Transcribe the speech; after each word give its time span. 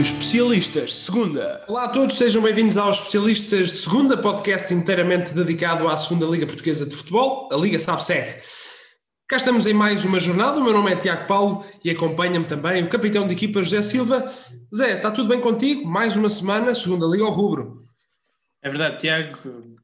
Especialistas 0.00 0.90
de 0.90 0.96
Segunda. 0.96 1.64
Olá 1.66 1.86
a 1.86 1.88
todos, 1.88 2.16
sejam 2.16 2.40
bem-vindos 2.40 2.76
aos 2.76 2.98
Especialistas 2.98 3.72
de 3.72 3.78
Segunda, 3.78 4.16
podcast 4.16 4.72
inteiramente 4.72 5.34
dedicado 5.34 5.88
à 5.88 5.96
Segunda 5.96 6.24
Liga 6.26 6.46
Portuguesa 6.46 6.86
de 6.86 6.94
Futebol, 6.94 7.48
a 7.52 7.56
Liga 7.56 7.80
SABSEG. 7.80 8.40
Cá 9.26 9.38
estamos 9.38 9.66
em 9.66 9.72
mais 9.72 10.04
uma 10.04 10.20
jornada, 10.20 10.60
o 10.60 10.62
meu 10.62 10.72
nome 10.72 10.92
é 10.92 10.96
Tiago 10.96 11.26
Paulo 11.26 11.64
e 11.84 11.90
acompanha-me 11.90 12.46
também 12.46 12.84
o 12.84 12.88
capitão 12.88 13.26
de 13.26 13.34
equipa 13.34 13.60
José 13.64 13.82
Silva. 13.82 14.24
Zé, 14.72 14.96
está 14.96 15.10
tudo 15.10 15.28
bem 15.28 15.40
contigo? 15.40 15.84
Mais 15.84 16.14
uma 16.14 16.28
semana, 16.28 16.72
Segunda 16.76 17.06
Liga 17.06 17.24
ao 17.24 17.32
rubro. 17.32 17.82
É 18.62 18.68
verdade, 18.68 18.98
Tiago, 18.98 19.36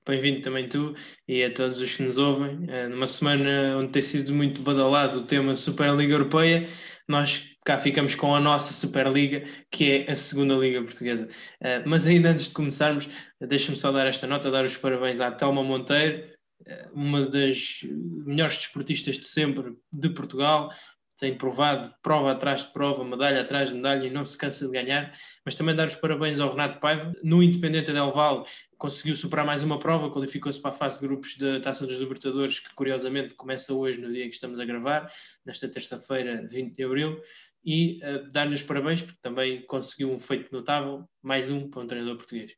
bem-vindo 0.06 0.42
também 0.42 0.68
tu 0.68 0.94
e 1.26 1.42
a 1.42 1.52
todos 1.52 1.80
os 1.80 1.92
que 1.92 2.04
nos 2.04 2.18
ouvem. 2.18 2.66
Eh, 2.68 2.86
numa 2.86 3.08
semana 3.08 3.78
onde 3.78 3.88
tem 3.88 4.02
sido 4.02 4.32
muito 4.32 4.62
badalado 4.62 5.18
o 5.18 5.24
tema 5.24 5.56
Superliga 5.56 6.12
Europeia, 6.12 6.68
nós 7.08 7.53
cá 7.64 7.78
ficamos 7.78 8.14
com 8.14 8.34
a 8.34 8.40
nossa 8.40 8.72
Superliga, 8.74 9.42
que 9.70 9.90
é 9.90 10.10
a 10.10 10.14
segunda 10.14 10.54
Liga 10.54 10.82
Portuguesa. 10.82 11.26
Uh, 11.60 11.82
mas 11.86 12.06
ainda 12.06 12.30
antes 12.30 12.48
de 12.48 12.54
começarmos, 12.54 13.08
deixa-me 13.40 13.76
só 13.76 13.90
dar 13.90 14.06
esta 14.06 14.26
nota, 14.26 14.50
dar 14.50 14.64
os 14.64 14.76
parabéns 14.76 15.20
à 15.20 15.30
Telma 15.32 15.62
Monteiro, 15.62 16.28
uh, 16.60 16.90
uma 16.92 17.22
das 17.22 17.80
melhores 18.26 18.58
desportistas 18.58 19.16
de 19.16 19.26
sempre 19.26 19.76
de 19.90 20.08
Portugal, 20.10 20.70
tem 21.18 21.36
provado 21.36 21.94
prova 22.02 22.32
atrás 22.32 22.64
de 22.64 22.72
prova, 22.72 23.04
medalha 23.04 23.40
atrás 23.40 23.68
de 23.68 23.74
medalha 23.76 24.06
e 24.06 24.10
não 24.10 24.24
se 24.24 24.36
cansa 24.36 24.66
de 24.66 24.72
ganhar, 24.72 25.12
mas 25.44 25.54
também 25.54 25.74
dar 25.74 25.86
os 25.86 25.94
parabéns 25.94 26.40
ao 26.40 26.50
Renato 26.50 26.80
Paiva, 26.80 27.12
no 27.22 27.42
Independente 27.42 27.92
Del 27.92 28.10
Valle 28.10 28.44
conseguiu 28.76 29.14
superar 29.16 29.46
mais 29.46 29.62
uma 29.62 29.78
prova, 29.78 30.10
qualificou-se 30.10 30.60
para 30.60 30.72
a 30.72 30.74
fase 30.74 31.00
de 31.00 31.06
grupos 31.06 31.38
da 31.38 31.60
Taça 31.60 31.86
dos 31.86 31.98
Libertadores, 31.98 32.58
que 32.58 32.74
curiosamente 32.74 33.34
começa 33.34 33.72
hoje, 33.72 34.00
no 34.00 34.12
dia 34.12 34.28
que 34.28 34.34
estamos 34.34 34.60
a 34.60 34.64
gravar, 34.64 35.10
nesta 35.46 35.68
terça-feira, 35.68 36.46
20 36.50 36.76
de 36.76 36.84
abril, 36.84 37.20
e 37.64 38.00
uh, 38.02 38.28
dar-lhe 38.32 38.54
os 38.54 38.62
parabéns, 38.62 39.00
porque 39.00 39.18
também 39.22 39.64
conseguiu 39.66 40.12
um 40.12 40.18
feito 40.18 40.52
notável, 40.52 41.08
mais 41.22 41.50
um 41.50 41.70
para 41.70 41.82
um 41.82 41.86
treinador 41.86 42.16
português. 42.16 42.52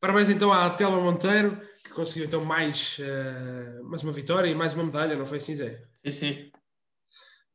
Parabéns 0.00 0.30
então 0.30 0.52
à 0.52 0.68
Telma 0.70 1.00
Monteiro, 1.00 1.60
que 1.84 1.92
conseguiu 1.92 2.26
então 2.26 2.44
mais, 2.44 2.98
uh, 2.98 3.84
mais 3.84 4.02
uma 4.02 4.12
vitória 4.12 4.48
e 4.48 4.54
mais 4.54 4.74
uma 4.74 4.84
medalha, 4.84 5.16
não 5.16 5.26
foi 5.26 5.38
assim, 5.38 5.54
Zé? 5.54 5.82
Sim, 6.04 6.10
sim. 6.10 6.52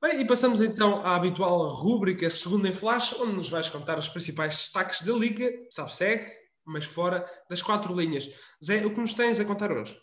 Bem, 0.01 0.21
e 0.21 0.27
passamos 0.27 0.61
então 0.61 1.01
à 1.01 1.15
habitual 1.15 1.67
rúbrica 1.69 2.29
Segunda 2.29 2.69
em 2.69 2.73
Flash, 2.73 3.13
onde 3.19 3.33
nos 3.33 3.49
vais 3.49 3.67
contar 3.67 3.97
os 3.97 4.07
principais 4.07 4.53
destaques 4.53 5.01
da 5.01 5.11
Liga, 5.13 5.51
sabe, 5.71 5.93
segue, 5.93 6.27
mas 6.65 6.85
fora 6.85 7.25
das 7.49 7.61
quatro 7.61 7.95
linhas. 7.95 8.29
Zé, 8.63 8.85
o 8.85 8.93
que 8.93 8.99
nos 8.99 9.13
tens 9.13 9.39
a 9.39 9.45
contar 9.45 9.71
hoje? 9.71 9.99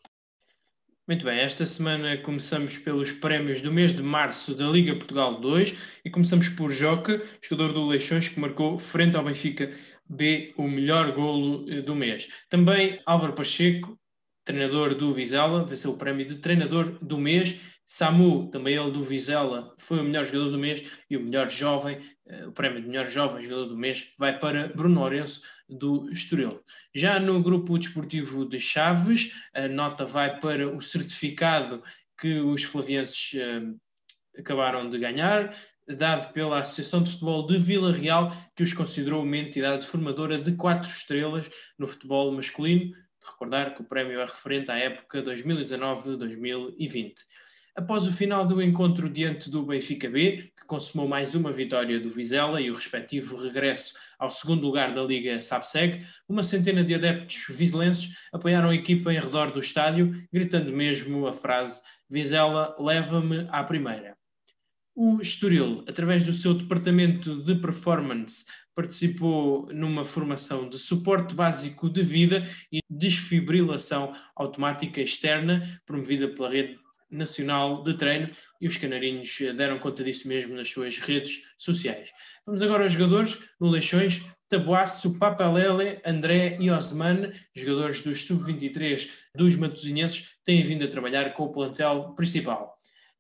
Muito 1.06 1.27
bem, 1.27 1.38
esta 1.38 1.66
semana 1.66 2.16
começamos 2.16 2.78
pelos 2.78 3.12
prémios 3.12 3.60
do 3.60 3.70
mês 3.70 3.94
de 3.94 4.02
março 4.02 4.55
da 4.55 4.66
Liga 4.66 4.97
Portugal 4.97 5.38
2 5.38 5.77
e 6.02 6.08
começamos 6.08 6.48
por 6.48 6.72
Joca, 6.72 7.22
jogador 7.42 7.74
do 7.74 7.86
Leixões, 7.86 8.27
que 8.30 8.41
marcou 8.41 8.78
frente 8.78 9.14
ao 9.14 9.22
Benfica 9.22 9.70
B 10.08 10.55
o 10.56 10.66
melhor 10.66 11.12
golo 11.12 11.70
eh, 11.70 11.82
do 11.82 11.94
mês. 11.94 12.28
Também 12.48 12.98
Álvaro 13.05 13.34
Pacheco, 13.34 13.98
treinador 14.45 14.95
do 14.95 15.12
Vizela, 15.12 15.64
venceu 15.64 15.92
o 15.92 15.97
prémio 15.97 16.27
de 16.27 16.37
treinador 16.37 16.98
do 17.00 17.19
mês 17.19 17.59
Samu, 17.87 18.48
também 18.50 18.77
ele 18.77 18.91
do 18.91 19.03
Vizela, 19.03 19.75
foi 19.77 20.00
o 20.00 20.05
melhor 20.05 20.25
jogador 20.25 20.50
do 20.50 20.59
mês 20.59 20.91
e 21.11 21.17
o 21.17 21.20
melhor 21.20 21.50
jovem, 21.50 21.98
uh, 22.27 22.48
o 22.48 22.53
prémio 22.53 22.81
de 22.81 22.89
melhor 22.89 23.06
jovem 23.11 23.42
jogador 23.42 23.67
do 23.67 23.77
mês 23.77 24.15
vai 24.19 24.39
para 24.39 24.69
Bruno 24.69 25.00
Lourenço 25.00 25.42
do 25.69 26.11
Estoril. 26.11 26.62
Já 26.95 27.20
no 27.20 27.42
grupo 27.42 27.78
desportivo 27.78 28.47
de 28.48 28.59
Chaves, 28.59 29.34
a 29.55 29.69
nota 29.69 30.06
vai 30.06 30.41
para 30.41 30.67
o 30.75 30.81
certificado 30.81 31.83
que 32.19 32.39
os 32.41 32.62
flavienses 32.62 33.34
uh, 33.34 33.78
acabaram 34.39 34.89
de 34.89 34.99
ganhar, 34.99 35.55
dado 35.87 36.32
pela 36.32 36.61
Associação 36.61 37.03
de 37.03 37.11
Futebol 37.11 37.47
de 37.47 37.59
Vila 37.59 37.94
Real, 37.94 38.28
que 38.56 38.62
os 38.62 38.72
considerou 38.72 39.22
uma 39.22 39.37
entidade 39.37 39.87
formadora 39.87 40.41
de 40.41 40.53
quatro 40.53 40.88
estrelas 40.88 41.50
no 41.78 41.87
futebol 41.87 42.32
masculino. 42.32 42.91
Recordar 43.27 43.75
que 43.75 43.83
o 43.83 43.85
prémio 43.85 44.21
é 44.21 44.25
referente 44.25 44.71
à 44.71 44.77
época 44.77 45.23
2019-2020. 45.23 47.15
Após 47.77 48.07
o 48.07 48.12
final 48.12 48.47
do 48.47 48.62
encontro 48.62 49.11
diante 49.11 49.51
do 49.51 49.65
Benfica 49.65 50.09
B, 50.09 50.53
que 50.57 50.65
consumou 50.65 51.09
mais 51.09 51.35
uma 51.35 51.51
vitória 51.51 51.99
do 51.99 52.09
Vizela 52.09 52.61
e 52.61 52.71
o 52.71 52.75
respectivo 52.75 53.37
regresso 53.37 53.95
ao 54.17 54.31
segundo 54.31 54.65
lugar 54.65 54.95
da 54.95 55.03
Liga 55.03 55.41
SAPSEG, 55.41 56.07
uma 56.29 56.45
centena 56.45 56.85
de 56.85 56.95
adeptos 56.95 57.47
vizelenses 57.49 58.17
apoiaram 58.33 58.71
a 58.71 58.75
equipa 58.75 59.12
em 59.12 59.19
redor 59.19 59.51
do 59.51 59.59
estádio, 59.59 60.12
gritando 60.33 60.71
mesmo 60.71 61.27
a 61.27 61.33
frase 61.33 61.81
Vizela, 62.09 62.77
leva-me 62.79 63.45
à 63.49 63.65
primeira. 63.65 64.17
O 64.97 65.21
Estoril, 65.21 65.82
através 65.88 66.22
do 66.22 66.32
seu 66.32 66.55
departamento 66.55 67.34
de 67.34 67.56
performance, 67.56 68.47
participou 68.77 69.66
numa 69.72 70.05
formação 70.05 70.69
de 70.69 70.78
suporte 70.78 71.34
básico 71.34 71.91
de 71.91 72.00
vida 72.00 72.49
e 72.71 72.78
desfibrilação 72.88 74.12
automática 74.37 75.00
externa, 75.00 75.81
promovida 75.84 76.28
pela 76.28 76.49
rede 76.49 76.78
nacional 77.10 77.82
de 77.82 77.94
treino 77.94 78.31
e 78.60 78.69
os 78.69 78.77
canarinhos 78.77 79.37
eh, 79.41 79.53
deram 79.53 79.81
conta 79.81 80.05
disso 80.05 80.28
mesmo 80.28 80.55
nas 80.55 80.71
suas 80.71 80.99
redes 80.99 81.43
sociais. 81.59 82.11
Vamos 82.47 82.62
agora 82.62 82.84
aos 82.84 82.93
jogadores 82.93 83.38
no 83.61 83.71
Leixões. 83.71 84.22
Tabuaço, 84.49 85.19
Papalele, 85.19 86.00
André 86.05 86.56
e 86.61 86.71
Osman, 86.71 87.32
jogadores 87.53 88.00
dos 88.00 88.25
sub-23 88.26 89.11
dos 89.34 89.56
matosinhenses, 89.56 90.38
têm 90.44 90.62
vindo 90.62 90.84
a 90.84 90.88
trabalhar 90.88 91.34
com 91.34 91.44
o 91.44 91.53
plantel 91.53 92.15
principal. 92.15 92.74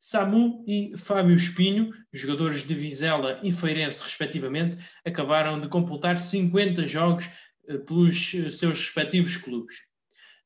Samu 0.06 0.62
e 0.68 0.94
Fábio 0.98 1.34
Espinho, 1.34 1.90
jogadores 2.12 2.62
de 2.62 2.74
Vizela 2.74 3.40
e 3.42 3.50
Feirense, 3.50 4.02
respectivamente, 4.02 4.76
acabaram 5.02 5.58
de 5.58 5.66
completar 5.66 6.18
50 6.18 6.84
jogos 6.84 7.30
eh, 7.66 7.78
pelos 7.78 8.34
eh, 8.34 8.50
seus 8.50 8.80
respectivos 8.80 9.38
clubes. 9.38 9.76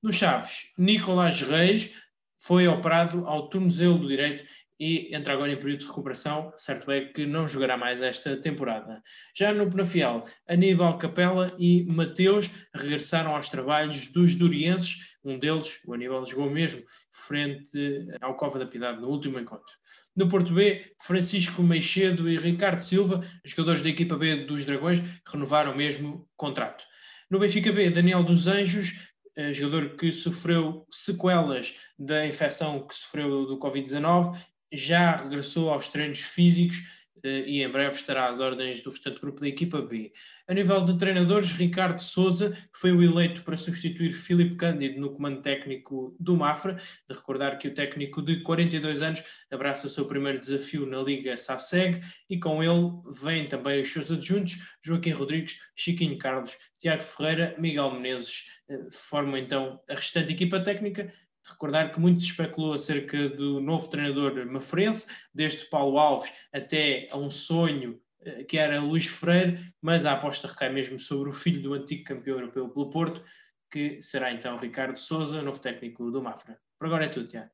No 0.00 0.12
Chaves, 0.12 0.72
Nicolás 0.78 1.42
Reis, 1.42 1.92
foi 2.40 2.68
operado 2.68 3.26
ao 3.26 3.48
tornozelo 3.48 3.98
do 3.98 4.06
direito 4.06 4.44
e 4.78 5.14
entra 5.14 5.34
agora 5.34 5.52
em 5.52 5.56
período 5.56 5.80
de 5.80 5.86
recuperação, 5.86 6.52
certo 6.56 6.90
é 6.90 7.00
que 7.06 7.26
não 7.26 7.48
jogará 7.48 7.76
mais 7.76 8.00
esta 8.00 8.36
temporada. 8.36 9.02
Já 9.34 9.52
no 9.52 9.68
Penafiel, 9.68 10.22
Aníbal 10.46 10.96
Capela 10.98 11.54
e 11.58 11.84
Mateus 11.84 12.48
regressaram 12.74 13.34
aos 13.34 13.48
trabalhos 13.48 14.06
dos 14.06 14.34
durienses, 14.34 15.16
um 15.24 15.38
deles, 15.38 15.80
o 15.84 15.94
Aníbal, 15.94 16.24
jogou 16.24 16.48
mesmo 16.48 16.82
frente 17.10 18.06
ao 18.20 18.36
Cova 18.36 18.58
da 18.58 18.66
Piedade 18.66 19.00
no 19.00 19.08
último 19.08 19.38
encontro. 19.38 19.72
No 20.16 20.28
Porto 20.28 20.54
B, 20.54 20.84
Francisco 21.02 21.62
Meixedo 21.62 22.28
e 22.28 22.38
Ricardo 22.38 22.80
Silva, 22.80 23.22
jogadores 23.44 23.82
da 23.82 23.88
equipa 23.88 24.16
B 24.16 24.44
dos 24.46 24.64
Dragões, 24.64 25.00
renovaram 25.26 25.76
mesmo 25.76 26.28
contrato. 26.36 26.84
No 27.30 27.38
Benfica 27.38 27.72
B, 27.72 27.90
Daniel 27.90 28.22
dos 28.22 28.46
Anjos 28.46 29.08
eh, 29.38 29.52
jogador 29.52 29.90
que 29.90 30.10
sofreu 30.10 30.84
sequelas 30.90 31.76
da 31.96 32.26
infecção 32.26 32.84
que 32.84 32.92
sofreu 32.92 33.46
do 33.46 33.56
Covid-19, 33.56 34.36
já 34.72 35.16
regressou 35.16 35.70
aos 35.70 35.88
treinos 35.88 36.20
físicos 36.20 36.98
eh, 37.22 37.44
e 37.46 37.62
em 37.62 37.68
breve 37.68 37.94
estará 37.94 38.28
às 38.28 38.40
ordens 38.40 38.80
do 38.80 38.90
restante 38.90 39.20
grupo 39.20 39.40
da 39.40 39.48
equipa 39.48 39.80
B. 39.80 40.12
A 40.46 40.54
nível 40.54 40.84
de 40.84 40.98
treinadores, 40.98 41.52
Ricardo 41.52 42.00
Souza 42.00 42.56
foi 42.72 42.92
o 42.92 43.02
eleito 43.02 43.42
para 43.42 43.56
substituir 43.56 44.12
Filipe 44.12 44.56
Cândido 44.56 45.00
no 45.00 45.10
comando 45.10 45.42
técnico 45.42 46.16
do 46.18 46.36
Mafra. 46.36 46.74
De 47.08 47.14
recordar 47.14 47.58
que 47.58 47.68
o 47.68 47.74
técnico 47.74 48.22
de 48.22 48.40
42 48.42 49.02
anos 49.02 49.22
abraça 49.50 49.86
o 49.86 49.90
seu 49.90 50.06
primeiro 50.06 50.38
desafio 50.38 50.86
na 50.86 51.02
Liga 51.02 51.36
SAFSEG 51.36 52.00
e 52.28 52.38
com 52.38 52.62
ele 52.62 52.90
vêm 53.20 53.48
também 53.48 53.80
os 53.80 53.92
seus 53.92 54.10
adjuntos, 54.10 54.58
Joaquim 54.82 55.10
Rodrigues, 55.10 55.58
Chiquinho 55.74 56.18
Carlos, 56.18 56.56
Tiago 56.78 57.02
Ferreira, 57.02 57.54
Miguel 57.58 57.92
Menezes, 57.92 58.44
eh, 58.68 58.88
formam 58.90 59.36
então 59.36 59.80
a 59.88 59.94
restante 59.94 60.32
equipa 60.32 60.60
técnica 60.60 61.12
recordar 61.50 61.92
que 61.92 62.00
muito 62.00 62.20
se 62.20 62.26
especulou 62.26 62.72
acerca 62.72 63.28
do 63.28 63.60
novo 63.60 63.88
treinador 63.88 64.46
mafrense, 64.46 65.06
desde 65.34 65.66
Paulo 65.66 65.98
Alves 65.98 66.30
até 66.52 67.08
a 67.10 67.16
um 67.16 67.30
sonho 67.30 68.00
eh, 68.20 68.44
que 68.44 68.58
era 68.58 68.80
Luís 68.80 69.06
Freire, 69.06 69.58
mas 69.80 70.04
a 70.04 70.12
aposta 70.12 70.48
recai 70.48 70.72
mesmo 70.72 70.98
sobre 70.98 71.30
o 71.30 71.32
filho 71.32 71.62
do 71.62 71.74
antigo 71.74 72.04
campeão 72.04 72.36
europeu 72.36 72.68
pelo 72.68 72.90
Porto, 72.90 73.22
que 73.70 74.00
será 74.02 74.32
então 74.32 74.56
Ricardo 74.56 74.98
Souza, 74.98 75.42
novo 75.42 75.60
técnico 75.60 76.10
do 76.10 76.22
Mafra. 76.22 76.58
Por 76.78 76.86
agora 76.86 77.04
é 77.04 77.08
tudo, 77.08 77.28
Tiago. 77.28 77.50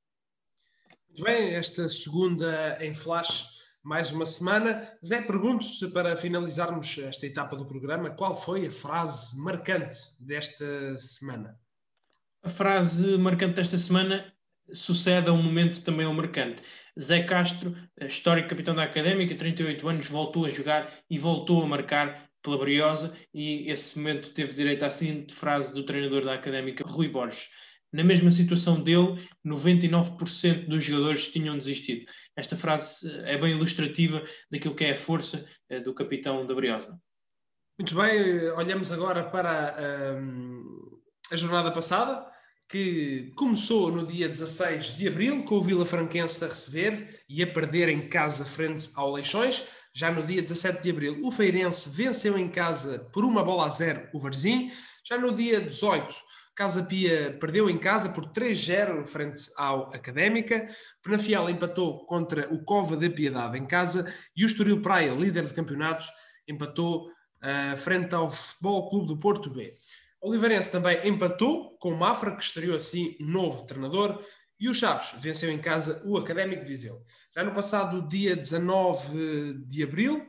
Muito 1.09 1.25
bem, 1.25 1.55
esta 1.55 1.89
segunda 1.89 2.79
em 2.81 2.93
flash, 2.93 3.49
mais 3.83 4.11
uma 4.11 4.27
semana. 4.27 4.89
Zé, 5.05 5.23
pergunto-te 5.23 5.89
para 5.89 6.17
finalizarmos 6.17 6.99
esta 6.99 7.27
etapa 7.27 7.57
do 7.57 7.67
programa, 7.67 8.11
qual 8.11 8.37
foi 8.37 8.67
a 8.67 8.73
frase 8.73 9.39
marcante 9.39 9.99
desta 10.19 10.99
semana? 10.99 11.59
A 12.45 12.51
frase 12.51 13.17
marcante 13.17 13.55
desta 13.55 13.79
semana 13.79 14.31
sucede 14.71 15.31
a 15.31 15.33
um 15.33 15.43
momento 15.43 15.81
também 15.81 16.05
ao 16.05 16.13
marcante. 16.13 16.63
Zé 17.01 17.23
Castro, 17.23 17.75
histórico 17.99 18.51
capitão 18.51 18.75
da 18.75 18.83
Académica, 18.83 19.35
38 19.35 19.89
anos, 19.89 20.07
voltou 20.09 20.45
a 20.45 20.51
jogar 20.51 20.93
e 21.09 21.19
voltou 21.19 21.63
a 21.63 21.67
marcar 21.67 22.29
pela 22.43 22.59
Briosa 22.59 23.15
e 23.33 23.71
esse 23.71 23.97
momento 23.97 24.35
teve 24.35 24.53
direito 24.53 24.85
à 24.85 24.91
seguinte 24.91 25.35
frase 25.35 25.73
do 25.73 25.87
treinador 25.87 26.23
da 26.23 26.35
Académica, 26.35 26.85
Rui 26.87 27.09
Borges. 27.09 27.49
Na 27.91 28.05
mesma 28.05 28.31
situação 28.31 28.79
dele, 28.79 29.27
99% 29.43 30.69
dos 30.69 30.85
jogadores 30.85 31.33
tinham 31.33 31.57
desistido. 31.57 32.05
Esta 32.37 32.59
frase 32.59 33.09
é 33.25 33.39
bem 33.39 33.53
ilustrativa 33.53 34.23
daquilo 34.51 34.75
que 34.75 34.85
é 34.85 34.91
a 34.91 34.97
força 34.97 35.47
eh, 35.71 35.81
do 35.81 35.95
capitão 35.95 36.47
da 36.47 36.55
Briosa. 36.55 36.95
Muito 37.79 37.95
bem, 37.95 38.51
olhamos 38.51 38.93
agora 38.93 39.25
para 39.25 40.19
um, 40.19 40.95
a 41.35 41.37
jornada 41.37 41.73
passada, 41.73 42.25
que 42.69 43.33
começou 43.37 43.91
no 43.91 44.07
dia 44.07 44.29
16 44.29 44.97
de 44.97 45.09
abril, 45.09 45.45
com 45.45 45.57
o 45.57 45.63
Vila 45.63 45.85
Franquense 45.85 46.45
a 46.45 46.49
receber 46.49 47.21
e 47.29 47.43
a 47.43 47.47
perder 47.47 47.89
em 47.89 48.09
casa 48.09 48.45
frente 48.45 48.91
ao 48.95 49.13
Leixões. 49.13 49.65
Já 49.93 50.13
no 50.13 50.23
dia 50.23 50.41
17 50.41 50.81
de 50.81 50.91
abril, 50.91 51.19
o 51.25 51.33
Feirense 51.33 51.91
venceu 51.91 52.39
em 52.39 52.49
casa 52.49 53.11
por 53.13 53.25
uma 53.25 53.43
bola 53.43 53.67
a 53.67 53.69
zero 53.69 54.09
o 54.15 54.21
Varzim. 54.21 54.71
Já 55.05 55.19
no 55.19 55.35
dia 55.35 55.61
18, 55.61 56.15
Casa 56.55 56.85
Pia 56.85 57.37
perdeu 57.41 57.69
em 57.69 57.77
casa 57.77 58.09
por 58.11 58.27
3-0 58.33 59.05
frente 59.07 59.43
ao 59.57 59.93
Académica. 59.93 60.69
Penafiel 61.03 61.51
empatou 61.51 62.07
contra 62.07 62.53
o 62.55 62.65
Cova 62.65 62.97
da 62.97 63.11
Piedade 63.11 63.59
em 63.59 63.67
casa 63.67 64.07
e 64.37 64.45
o 64.45 64.47
Estoril 64.47 64.81
Praia, 64.81 65.13
líder 65.13 65.47
de 65.47 65.55
campeonato, 65.55 66.07
empatou 66.47 67.09
uh, 67.09 67.77
frente 67.77 68.15
ao 68.15 68.31
Futebol 68.31 68.89
Clube 68.89 69.09
do 69.09 69.19
Porto 69.19 69.51
B. 69.51 69.77
Oliveirense 70.25 70.71
também 70.71 71.07
empatou 71.07 71.77
com 71.79 71.91
o 71.91 71.99
Mafra, 71.99 72.35
que 72.35 72.43
estreou 72.43 72.75
assim 72.75 73.15
novo 73.21 73.67
treinador, 73.67 74.25
e 74.59 74.71
o 74.71 74.75
Chaves 74.75 75.21
venceu 75.21 75.51
em 75.51 75.59
casa 75.59 76.01
o 76.07 76.17
Académico 76.17 76.65
Viseu. 76.65 77.05
Já 77.37 77.45
no 77.45 77.53
passado 77.53 78.09
dia 78.09 78.35
19 78.35 79.65
de 79.67 79.83
abril, 79.83 80.27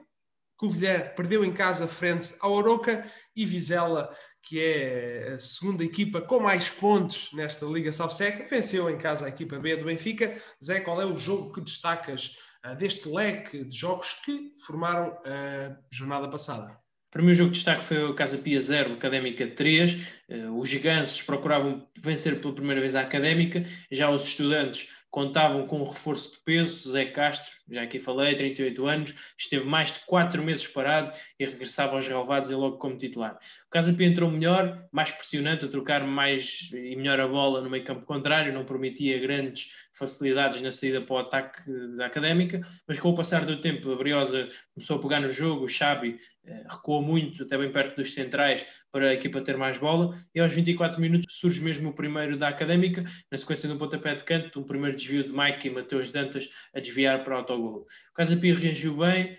Covilhã 0.57 0.99
perdeu 1.15 1.45
em 1.45 1.53
casa 1.53 1.87
frente 1.87 2.35
ao 2.41 2.59
Aroca 2.59 3.09
e 3.33 3.45
Vizela, 3.45 4.09
que 4.41 4.61
é 4.61 5.33
a 5.33 5.39
segunda 5.39 5.83
equipa 5.83 6.21
com 6.21 6.41
mais 6.41 6.69
pontos 6.69 7.29
nesta 7.31 7.65
Liga 7.65 7.91
Salseca, 7.93 8.45
venceu 8.49 8.89
em 8.89 8.97
casa 8.97 9.25
a 9.25 9.29
equipa 9.29 9.59
B 9.59 9.77
do 9.77 9.85
Benfica. 9.85 10.37
Zé, 10.63 10.81
qual 10.81 11.01
é 11.01 11.05
o 11.05 11.17
jogo 11.17 11.53
que 11.53 11.61
destacas 11.61 12.35
uh, 12.65 12.75
deste 12.75 13.07
leque 13.07 13.63
de 13.63 13.77
jogos 13.77 14.13
que 14.25 14.53
formaram 14.65 15.17
a 15.25 15.77
jornada 15.89 16.29
passada? 16.29 16.84
Para 17.15 17.23
mim, 17.23 17.31
o 17.31 17.33
jogo 17.33 17.51
de 17.51 17.55
destaque 17.55 17.81
foi 17.81 18.03
o 18.03 18.13
Casa 18.13 18.37
Pia 18.37 18.59
0, 18.59 18.95
Académica 18.95 19.47
3. 19.47 19.93
Uh, 19.93 19.97
eh, 20.27 20.49
os 20.49 20.67
gigantes 20.67 21.21
procuravam 21.21 21.87
vencer 21.97 22.41
pela 22.41 22.53
primeira 22.53 22.81
vez 22.81 22.93
a 22.93 22.99
Académica, 22.99 23.63
já 23.89 24.09
os 24.09 24.25
estudantes 24.25 24.89
contavam 25.09 25.65
com 25.65 25.79
um 25.79 25.87
reforço 25.87 26.33
de 26.33 26.43
peso, 26.43 26.91
Zé 26.91 27.05
Castro, 27.05 27.53
já 27.69 27.83
aqui 27.83 27.99
falei, 27.99 28.35
38 28.35 28.85
anos, 28.85 29.15
esteve 29.37 29.65
mais 29.65 29.93
de 29.93 29.99
4 29.99 30.43
meses 30.43 30.67
parado 30.67 31.15
e 31.39 31.45
regressava 31.45 31.95
aos 31.95 32.05
relevados 32.05 32.51
e 32.51 32.53
logo 32.53 32.77
como 32.79 32.97
titular. 32.97 33.39
O 33.65 33.69
Casa 33.69 33.93
Pia 33.93 34.07
entrou 34.07 34.29
melhor, 34.29 34.85
mais 34.91 35.11
pressionante, 35.11 35.63
a 35.63 35.69
trocar 35.69 36.05
mais 36.05 36.69
e 36.73 36.97
melhor 36.97 37.21
a 37.21 37.27
bola 37.29 37.61
no 37.61 37.69
meio 37.69 37.85
campo 37.85 38.05
contrário, 38.05 38.51
não 38.51 38.65
prometia 38.65 39.17
grandes 39.17 39.69
facilidades 39.97 40.61
na 40.61 40.69
saída 40.69 40.99
para 40.99 41.15
o 41.15 41.19
ataque 41.19 41.61
da 41.95 42.07
Académica, 42.07 42.59
mas 42.85 42.99
com 42.99 43.09
o 43.09 43.15
passar 43.15 43.45
do 43.45 43.61
tempo 43.61 43.89
a 43.93 43.95
Briosa 43.95 44.49
começou 44.73 44.97
a 44.97 45.01
pegar 45.01 45.21
no 45.21 45.29
jogo, 45.29 45.63
o 45.63 45.69
Xabi 45.69 46.17
recuou 46.45 47.01
muito, 47.01 47.43
até 47.43 47.57
bem 47.57 47.71
perto 47.71 47.95
dos 47.95 48.13
centrais, 48.13 48.65
para 48.91 49.09
a 49.09 49.13
equipa 49.13 49.41
ter 49.41 49.57
mais 49.57 49.77
bola, 49.77 50.15
e 50.33 50.39
aos 50.39 50.53
24 50.53 50.99
minutos 50.99 51.35
surge 51.37 51.61
mesmo 51.61 51.89
o 51.89 51.93
primeiro 51.93 52.37
da 52.37 52.47
Académica, 52.47 53.03
na 53.31 53.37
sequência 53.37 53.67
do 53.67 53.77
pontapé 53.77 54.15
de 54.15 54.23
canto, 54.23 54.59
um 54.59 54.63
primeiro 54.63 54.95
desvio 54.95 55.23
de 55.23 55.31
Mike 55.31 55.67
e 55.67 55.71
Mateus 55.71 56.11
Dantas 56.11 56.49
a 56.73 56.79
desviar 56.79 57.23
para 57.23 57.35
o 57.35 57.37
autogol. 57.37 57.85
O 58.11 58.13
Casa 58.13 58.35
Pia 58.37 58.55
reagiu 58.55 58.97
bem, 58.97 59.37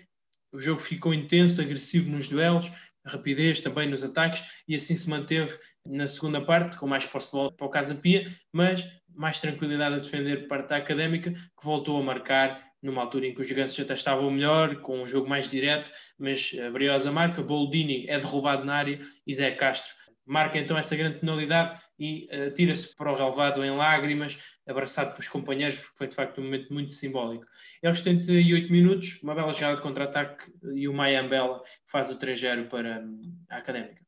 o 0.51 0.59
jogo 0.59 0.79
ficou 0.79 1.13
intenso, 1.13 1.61
agressivo 1.61 2.09
nos 2.09 2.27
duelos, 2.27 2.71
rapidez 3.05 3.59
também 3.59 3.89
nos 3.89 4.03
ataques, 4.03 4.43
e 4.67 4.75
assim 4.75 4.95
se 4.95 5.09
manteve 5.09 5.57
na 5.85 6.07
segunda 6.07 6.41
parte, 6.41 6.77
com 6.77 6.85
mais 6.85 7.05
posse 7.05 7.27
de 7.27 7.37
bola 7.37 7.51
para 7.51 7.65
o 7.65 7.69
Casa 7.69 7.95
Pia, 7.95 8.29
mas 8.51 8.85
mais 9.07 9.39
tranquilidade 9.39 9.95
a 9.95 9.99
defender 9.99 10.47
parte 10.47 10.69
da 10.69 10.77
Académica, 10.77 11.31
que 11.31 11.65
voltou 11.65 11.99
a 11.99 12.03
marcar 12.03 12.67
numa 12.87 13.03
altura 13.03 13.27
em 13.27 13.33
que 13.33 13.41
os 13.41 13.47
gigantes 13.47 13.79
até 13.79 13.93
estavam 13.93 14.31
melhor, 14.31 14.77
com 14.77 15.01
um 15.03 15.07
jogo 15.07 15.29
mais 15.29 15.49
direto, 15.49 15.91
mas 16.17 16.55
a 16.65 16.71
Briosa 16.71 17.11
marca, 17.11 17.43
Boldini 17.43 18.05
é 18.07 18.19
derrubado 18.19 18.65
na 18.65 18.75
área 18.75 18.99
e 19.25 19.33
Zé 19.33 19.51
Castro 19.51 19.97
marca 20.27 20.59
então 20.59 20.77
essa 20.77 20.95
grande 20.95 21.19
penalidade 21.19 21.81
e 21.97 22.25
uh, 22.25 22.53
tira-se 22.53 22.93
para 22.95 23.11
o 23.11 23.15
relevado 23.15 23.63
em 23.63 23.71
lágrimas, 23.71 24.37
abraçado 24.67 25.13
pelos 25.13 25.29
companheiros, 25.29 25.77
porque 25.77 25.97
foi 25.97 26.07
de 26.07 26.15
facto 26.15 26.41
um 26.41 26.43
momento 26.43 26.71
muito 26.73 26.91
simbólico. 26.91 27.45
E 27.81 27.87
aos 27.87 27.99
78 27.99 28.69
minutos, 28.69 29.23
uma 29.23 29.33
bela 29.33 29.53
jogada 29.53 29.77
de 29.77 29.81
contra-ataque 29.81 30.53
e 30.75 30.87
o 30.87 30.93
Mayambela 30.93 31.61
faz 31.85 32.11
o 32.11 32.19
3-0 32.19 32.67
para 32.67 32.99
hum, 32.99 33.33
a 33.49 33.57
Académica. 33.57 34.05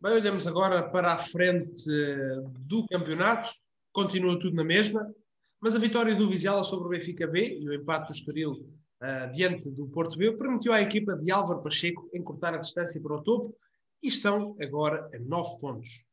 Bem, 0.00 0.12
olhamos 0.12 0.46
agora 0.46 0.88
para 0.88 1.14
a 1.14 1.18
frente 1.18 1.90
eh, 1.90 2.36
do 2.60 2.86
campeonato, 2.86 3.50
continua 3.92 4.38
tudo 4.38 4.54
na 4.54 4.62
mesma, 4.62 5.12
mas 5.60 5.74
a 5.74 5.78
vitória 5.78 6.14
do 6.14 6.28
Vizela 6.28 6.64
sobre 6.64 6.86
o 6.86 6.90
Benfica 6.90 7.26
B 7.26 7.58
e 7.60 7.68
o 7.68 7.74
empate 7.74 8.08
do 8.08 8.12
Estoril 8.12 8.52
uh, 8.52 9.32
diante 9.32 9.70
do 9.70 9.86
Porto 9.88 10.18
B 10.18 10.32
permitiu 10.32 10.72
à 10.72 10.80
equipa 10.80 11.16
de 11.16 11.30
Álvaro 11.30 11.62
Pacheco 11.62 12.08
encurtar 12.14 12.54
a 12.54 12.58
distância 12.58 13.00
para 13.00 13.14
o 13.14 13.22
topo 13.22 13.56
e 14.02 14.08
estão 14.08 14.56
agora 14.60 15.08
a 15.14 15.18
9 15.18 15.58
pontos. 15.60 16.04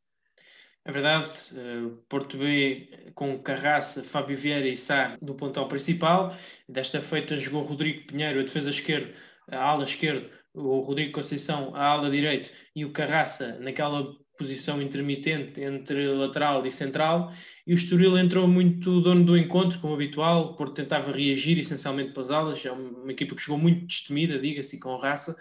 É 0.86 0.92
verdade, 0.92 1.32
uh, 1.54 1.92
Porto 2.10 2.38
B 2.38 3.12
com 3.16 3.42
Carraça, 3.42 4.04
Fábio 4.04 4.36
Vieira 4.36 4.68
e 4.68 4.76
Sá 4.76 5.16
do 5.22 5.34
pontão 5.34 5.68
principal. 5.68 6.36
Desta 6.68 7.02
feita 7.02 7.38
jogou 7.38 7.64
Rodrigo 7.64 8.06
Pinheiro, 8.08 8.40
a 8.40 8.44
defesa 8.44 8.70
esquerda, 8.70 9.14
a 9.50 9.64
ala 9.64 9.86
esquerda, 9.86 10.30
o 10.54 10.82
Rodrigo 10.82 11.14
Conceição, 11.14 11.74
a 11.74 11.86
ala 11.86 12.12
direito 12.12 12.52
e 12.76 12.84
o 12.84 12.92
Carraça 12.92 13.58
naquela 13.60 14.14
posição 14.38 14.82
intermitente 14.82 15.62
entre 15.62 16.08
lateral 16.08 16.66
e 16.66 16.72
central, 16.72 17.32
e 17.66 17.74
o 17.74 17.76
Estoril 17.76 18.18
entrou 18.18 18.48
muito 18.48 19.02
dono 19.02 19.24
do 19.24 19.38
encontro, 19.38 19.80
como 19.80 19.94
habitual, 19.94 20.56
Porto 20.56 20.74
tentava 20.74 21.12
reagir 21.12 21.60
essencialmente 21.60 22.12
para 22.12 22.22
as 22.22 22.32
alas, 22.32 22.66
é 22.66 22.72
uma 22.72 23.12
equipa 23.12 23.36
que 23.36 23.42
jogou 23.42 23.60
muito 23.60 23.86
destemida, 23.86 24.40
diga-se, 24.40 24.80
com 24.80 24.96
raça, 24.98 25.38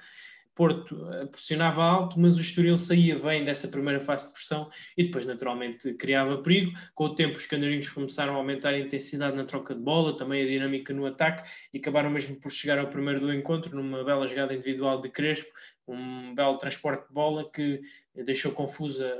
Porto 0.55 1.11
eh, 1.13 1.27
pressionava 1.27 1.83
alto, 1.83 2.21
mas 2.21 2.37
o 2.37 2.41
Estoril 2.41 2.77
saía 2.77 3.19
bem 3.19 3.45
dessa 3.45 3.69
primeira 3.69 4.01
fase 4.01 4.27
de 4.29 4.35
pressão 4.35 4.69
e 4.97 5.05
depois, 5.05 5.25
naturalmente, 5.25 5.95
criava 5.95 6.43
perigo. 6.43 6.73
Com 6.95 7.05
o 7.05 7.15
tempo, 7.15 7.39
os 7.39 7.47
canarinhos 7.47 7.89
começaram 7.89 8.35
a 8.35 8.37
aumentar 8.37 8.71
a 8.71 8.79
intensidade 8.79 9.37
na 9.37 9.45
troca 9.45 9.75
de 9.75 9.81
bola, 9.81 10.17
também 10.17 10.43
a 10.43 10.47
dinâmica 10.47 10.93
no 10.93 11.07
ataque 11.07 11.49
e 11.73 11.79
acabaram 11.79 12.11
mesmo 12.11 12.37
por 12.41 12.51
chegar 12.51 12.79
ao 12.79 12.89
primeiro 12.89 13.21
do 13.21 13.33
encontro 13.33 13.75
numa 13.75 14.05
bela 14.05 14.27
jogada 14.27 14.55
individual 14.55 15.01
de 15.01 15.09
Crespo, 15.09 15.51
um 15.87 16.35
belo 16.35 16.57
transporte 16.57 17.09
de 17.09 17.15
bola 17.15 17.51
que 17.51 17.81
deixou 18.15 18.53
confusa 18.53 19.11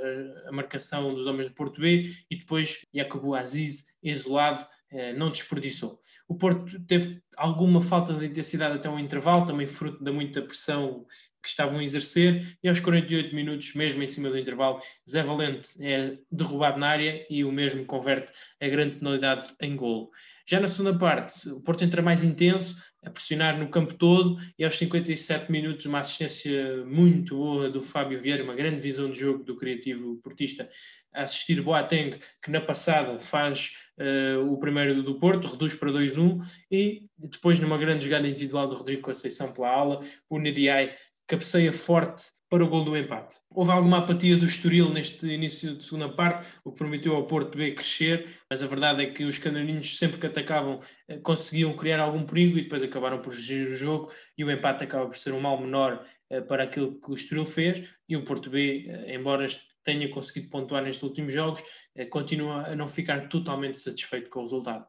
a, 0.47 0.51
marcação 0.51 1.13
dos 1.13 1.25
homens 1.25 1.47
do 1.47 1.53
Porto 1.53 1.81
B 1.81 2.09
e 2.29 2.37
depois 2.37 2.85
Jacobo 2.93 3.33
Aziz, 3.33 3.85
isolado, 4.01 4.65
eh, 4.82 4.82
não 5.17 5.29
desperdiçou. 5.29 5.99
O 6.27 6.35
Porto 6.35 6.79
teve 6.85 7.21
alguma 7.35 7.81
falta 7.81 8.13
de 8.13 8.25
intensidade 8.25 8.75
até 8.75 8.89
um 8.89 8.99
intervalo, 8.99 9.45
também 9.45 9.67
fruto 9.67 10.03
da 10.03 10.11
muita 10.11 10.41
pressão 10.41 11.05
que 11.41 11.49
estavam 11.49 11.79
a 11.79 11.83
exercer, 11.83 12.57
e 12.63 12.69
aos 12.69 12.79
48 12.79 13.35
minutos, 13.35 13.73
mesmo 13.73 14.01
em 14.01 14.07
cima 14.07 14.29
do 14.29 14.37
intervalo, 14.37 14.79
Zé 15.09 15.21
Valente 15.21 15.69
é 15.83 16.17
derrubado 16.31 16.79
na 16.79 16.87
área 16.87 17.25
e 17.29 17.43
o 17.43 17.51
mesmo 17.51 17.83
converte 17.85 18.31
a 18.61 18.67
grande 18.69 18.95
penalidade 18.95 19.53
em 19.59 19.75
golo. 19.75 20.09
Já 20.47 20.61
na 20.61 20.67
segunda 20.67 20.97
parte, 20.97 21.49
o 21.49 21.59
Porto 21.59 21.83
entra 21.83 22.01
mais 22.01 22.23
intenso, 22.23 22.77
a 23.05 23.09
pressionar 23.09 23.59
no 23.59 23.67
campo 23.67 23.93
todo, 23.95 24.37
e 24.57 24.63
aos 24.63 24.77
57 24.77 25.51
minutos, 25.51 25.85
uma 25.85 25.99
assistência 25.99 26.85
muito 26.85 27.35
boa 27.35 27.69
do 27.69 27.83
Fábio 27.83 28.17
Vieira, 28.17 28.43
uma 28.43 28.55
grande 28.55 28.79
visão 28.79 29.11
de 29.11 29.19
jogo 29.19 29.43
do 29.43 29.57
criativo 29.57 30.15
portista, 30.23 30.69
a 31.13 31.23
assistir 31.23 31.61
Boateng, 31.61 32.17
que 32.41 32.51
na 32.51 32.61
passada 32.61 33.19
faz 33.19 33.71
uh, 33.99 34.51
o 34.51 34.57
primeiro 34.57 35.01
do 35.03 35.19
Porto, 35.19 35.47
reduz 35.47 35.73
para 35.75 35.91
2-1, 35.91 36.39
e 36.71 37.07
depois, 37.17 37.59
numa 37.59 37.77
grande 37.77 38.05
jogada 38.05 38.27
individual 38.27 38.67
do 38.67 38.75
Rodrigo 38.75 39.01
Conceição 39.01 39.53
pela 39.53 39.69
ala, 39.69 39.99
o 40.29 40.39
Nediai 40.39 40.93
cabeceia 41.27 41.71
forte 41.71 42.23
para 42.53 42.63
o 42.63 42.67
gol 42.67 42.85
do 42.85 42.95
empate. 42.95 43.37
Houve 43.49 43.71
alguma 43.71 43.97
apatia 43.97 44.37
do 44.37 44.45
Estoril 44.45 44.87
neste 44.87 45.25
início 45.25 45.75
de 45.75 45.83
segunda 45.83 46.07
parte, 46.07 46.47
o 46.63 46.71
que 46.71 46.77
permitiu 46.77 47.15
ao 47.15 47.25
Porto 47.25 47.57
B 47.57 47.71
crescer, 47.71 48.29
mas 48.47 48.61
a 48.61 48.67
verdade 48.67 49.01
é 49.01 49.09
que 49.09 49.23
os 49.23 49.39
canarinhos 49.39 49.97
sempre 49.97 50.19
que 50.19 50.27
atacavam 50.27 50.79
eh, 51.07 51.17
conseguiam 51.17 51.75
criar 51.75 51.99
algum 51.99 52.23
perigo 52.23 52.59
e 52.59 52.61
depois 52.61 52.83
acabaram 52.83 53.19
por 53.19 53.33
gerir 53.33 53.69
o 53.69 53.75
jogo 53.75 54.11
e 54.37 54.43
o 54.43 54.51
empate 54.51 54.83
acaba 54.83 55.07
por 55.07 55.17
ser 55.17 55.33
um 55.33 55.39
mal 55.39 55.59
menor 55.59 56.05
eh, 56.29 56.41
para 56.41 56.65
aquilo 56.65 57.01
que 57.01 57.09
o 57.09 57.15
Estoril 57.15 57.43
fez 57.43 57.89
e 58.07 58.15
o 58.15 58.23
Porto 58.23 58.51
B, 58.51 58.85
embora 59.07 59.47
tenha 59.83 60.09
conseguido 60.09 60.49
pontuar 60.49 60.83
nestes 60.83 61.03
últimos 61.03 61.33
jogos, 61.33 61.61
continua 62.09 62.67
a 62.67 62.75
não 62.75 62.87
ficar 62.87 63.27
totalmente 63.27 63.77
satisfeito 63.77 64.29
com 64.29 64.39
o 64.39 64.43
resultado. 64.43 64.85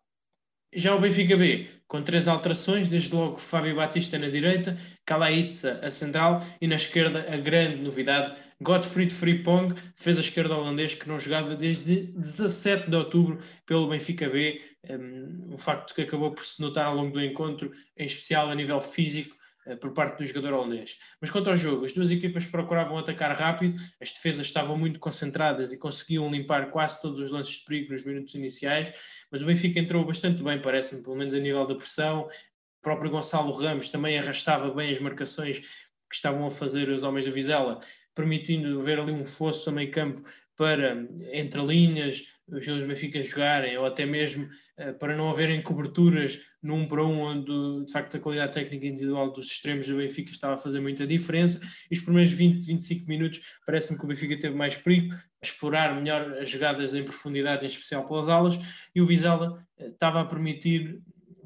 Já 0.76 0.92
o 0.92 1.00
Benfica 1.00 1.36
B, 1.36 1.68
com 1.86 2.02
três 2.02 2.26
alterações, 2.26 2.88
desde 2.88 3.14
logo 3.14 3.36
Fábio 3.36 3.76
Batista 3.76 4.18
na 4.18 4.28
direita, 4.28 4.76
Kalaitza 5.06 5.78
a 5.80 5.88
central 5.88 6.42
e 6.60 6.66
na 6.66 6.74
esquerda 6.74 7.32
a 7.32 7.36
grande 7.36 7.76
novidade, 7.80 8.36
Gottfried 8.60 9.14
Frimpong, 9.14 9.72
defesa 9.96 10.18
esquerda 10.18 10.56
holandês 10.56 10.94
que 10.94 11.08
não 11.08 11.16
jogava 11.18 11.54
desde 11.54 12.12
17 12.16 12.90
de 12.90 12.96
outubro 12.96 13.38
pelo 13.64 13.88
Benfica 13.88 14.28
B, 14.28 14.60
um, 14.90 15.54
um 15.54 15.58
facto 15.58 15.94
que 15.94 16.02
acabou 16.02 16.32
por 16.32 16.44
se 16.44 16.60
notar 16.60 16.86
ao 16.86 16.96
longo 16.96 17.12
do 17.12 17.22
encontro, 17.22 17.70
em 17.96 18.06
especial 18.06 18.50
a 18.50 18.54
nível 18.54 18.80
físico, 18.80 19.36
eh, 19.36 19.43
por 19.80 19.92
parte 19.92 20.18
do 20.18 20.26
jogador 20.26 20.52
holandês. 20.52 20.98
Mas 21.20 21.30
quanto 21.30 21.50
ao 21.50 21.56
jogo, 21.56 21.84
as 21.84 21.92
duas 21.92 22.10
equipas 22.10 22.44
procuravam 22.44 22.98
atacar 22.98 23.34
rápido, 23.36 23.78
as 24.00 24.12
defesas 24.12 24.46
estavam 24.46 24.76
muito 24.76 24.98
concentradas 24.98 25.72
e 25.72 25.76
conseguiam 25.76 26.30
limpar 26.30 26.70
quase 26.70 27.00
todos 27.00 27.20
os 27.20 27.30
lances 27.30 27.58
de 27.58 27.64
perigo 27.64 27.92
nos 27.92 28.04
minutos 28.04 28.34
iniciais, 28.34 28.92
mas 29.30 29.42
o 29.42 29.46
Benfica 29.46 29.78
entrou 29.78 30.04
bastante 30.04 30.42
bem, 30.42 30.60
parece-me, 30.60 31.02
pelo 31.02 31.16
menos 31.16 31.34
a 31.34 31.38
nível 31.38 31.66
da 31.66 31.74
pressão. 31.74 32.22
O 32.22 32.82
próprio 32.82 33.10
Gonçalo 33.10 33.52
Ramos 33.52 33.88
também 33.88 34.18
arrastava 34.18 34.72
bem 34.74 34.92
as 34.92 34.98
marcações 34.98 35.60
que 35.60 36.14
que 36.14 36.18
estavam 36.18 36.46
a 36.46 36.50
fazer 36.50 36.88
os 36.88 37.02
homens 37.02 37.26
da 37.26 37.32
Vizela, 37.32 37.80
permitindo 38.14 38.80
ver 38.80 39.00
ali 39.00 39.10
um 39.10 39.24
fosso 39.24 39.68
a 39.68 39.72
meio 39.72 39.90
campo 39.90 40.22
para, 40.56 41.06
entre 41.32 41.60
linhas, 41.62 42.22
os 42.46 42.64
jogadores 42.64 42.82
do 42.82 42.88
Benfica 42.88 43.22
jogarem, 43.22 43.76
ou 43.76 43.86
até 43.86 44.04
mesmo 44.04 44.48
uh, 44.78 44.98
para 44.98 45.16
não 45.16 45.28
haverem 45.28 45.62
coberturas 45.62 46.40
num 46.62 46.86
para 46.86 47.04
um, 47.04 47.20
onde 47.20 47.84
de 47.86 47.92
facto 47.92 48.16
a 48.16 48.20
qualidade 48.20 48.52
técnica 48.52 48.86
individual 48.86 49.32
dos 49.32 49.46
extremos 49.46 49.86
do 49.86 49.96
Benfica 49.96 50.30
estava 50.30 50.54
a 50.54 50.58
fazer 50.58 50.80
muita 50.80 51.06
diferença. 51.06 51.60
E 51.90 51.96
os 51.96 52.02
primeiros 52.02 52.32
20, 52.32 52.66
25 52.66 53.08
minutos 53.08 53.40
parece-me 53.66 53.98
que 53.98 54.04
o 54.04 54.08
Benfica 54.08 54.38
teve 54.38 54.54
mais 54.54 54.76
perigo, 54.76 55.14
explorar 55.42 55.94
melhor 55.94 56.38
as 56.38 56.48
jogadas 56.48 56.94
em 56.94 57.02
profundidade, 57.02 57.64
em 57.64 57.68
especial 57.68 58.04
pelas 58.04 58.28
alas, 58.28 58.58
e 58.94 59.00
o 59.00 59.06
Vizela 59.06 59.64
uh, 59.78 59.86
estava 59.88 60.20
a 60.20 60.24
permitir 60.24 61.00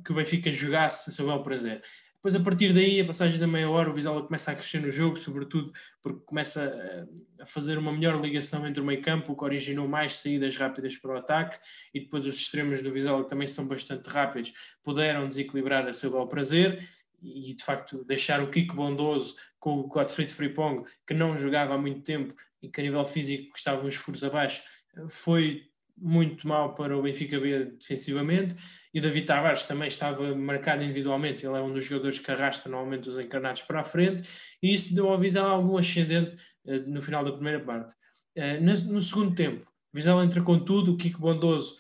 que 0.05 0.13
o 0.13 0.15
Benfica 0.15 0.53
jogasse 0.53 1.11
a 1.11 1.13
seu 1.13 1.27
bel 1.27 1.43
prazer. 1.43 1.83
Depois, 2.19 2.35
a 2.35 2.41
partir 2.41 2.73
daí, 2.73 3.01
a 3.01 3.05
passagem 3.05 3.39
da 3.39 3.47
meia 3.47 3.71
hora, 3.71 3.89
o 3.89 3.95
Vizela 3.95 4.21
começa 4.21 4.51
a 4.51 4.55
crescer 4.55 4.81
no 4.81 4.91
jogo, 4.91 5.17
sobretudo 5.17 5.73
porque 6.03 6.21
começa 6.27 7.09
a 7.41 7.47
fazer 7.47 7.79
uma 7.79 7.93
melhor 7.93 8.21
ligação 8.21 8.67
entre 8.67 8.83
o 8.83 8.85
meio 8.85 9.01
campo, 9.01 9.33
o 9.33 9.37
que 9.37 9.45
originou 9.45 9.87
mais 9.87 10.15
saídas 10.15 10.57
rápidas 10.57 10.97
para 10.97 11.15
o 11.15 11.17
ataque, 11.17 11.59
e 11.95 12.01
depois 12.01 12.27
os 12.27 12.35
extremos 12.35 12.83
do 12.83 12.93
Vizela, 12.93 13.23
que 13.23 13.29
também 13.29 13.47
são 13.47 13.69
bastante 13.69 14.09
rápidos, 14.09 14.53
puderam 14.83 15.29
desequilibrar 15.29 15.87
a 15.87 15.93
seu 15.93 16.11
bel 16.11 16.27
prazer, 16.27 16.85
e 17.23 17.55
de 17.55 17.65
facto 17.65 18.05
deixar 18.05 18.43
o 18.43 18.51
Kiko 18.51 18.75
bondoso 18.75 19.37
com 19.61 19.79
o 19.79 19.87
Gottfried 19.87 20.33
Frimpong, 20.33 20.85
que 21.07 21.15
não 21.15 21.37
jogava 21.37 21.75
há 21.75 21.79
muito 21.79 22.03
tempo 22.03 22.35
e 22.61 22.69
que 22.69 22.81
a 22.81 22.85
nível 22.85 23.05
físico 23.05 23.57
estava 23.57 23.87
uns 23.87 23.95
furos 23.95 24.25
abaixo, 24.25 24.63
foi 25.09 25.69
muito 26.01 26.47
mal 26.47 26.75
para 26.75 26.97
o 26.97 27.03
Benfica 27.03 27.39
B 27.39 27.65
defensivamente 27.79 28.55
e 28.93 28.99
o 28.99 29.03
David 29.03 29.27
Tavares 29.27 29.65
também 29.65 29.89
estava 29.89 30.35
marcado 30.35 30.83
individualmente, 30.83 31.47
ele 31.47 31.57
é 31.57 31.61
um 31.61 31.73
dos 31.73 31.85
jogadores 31.85 32.19
que 32.19 32.31
arrasta 32.31 32.69
normalmente 32.69 33.09
os 33.09 33.19
encarnados 33.19 33.63
para 33.63 33.81
a 33.81 33.85
frente 33.85 34.29
e 34.63 34.75
isso 34.75 34.95
deu 34.95 35.09
ao 35.09 35.19
Vizela 35.19 35.51
algum 35.51 35.77
ascendente 35.77 36.43
uh, 36.65 36.91
no 36.91 37.03
final 37.03 37.25
da 37.25 37.33
primeira 37.33 37.61
parte. 37.61 37.95
Uh, 38.37 38.63
no, 38.63 38.93
no, 38.93 39.01
segundo 39.01 39.35
tempo, 39.35 39.67
Vizela 39.93 40.25
entra 40.25 40.43
com 40.43 40.59
tudo, 40.59 40.93
o 40.93 40.97
Kiko 40.97 41.21
Bondoso, 41.21 41.77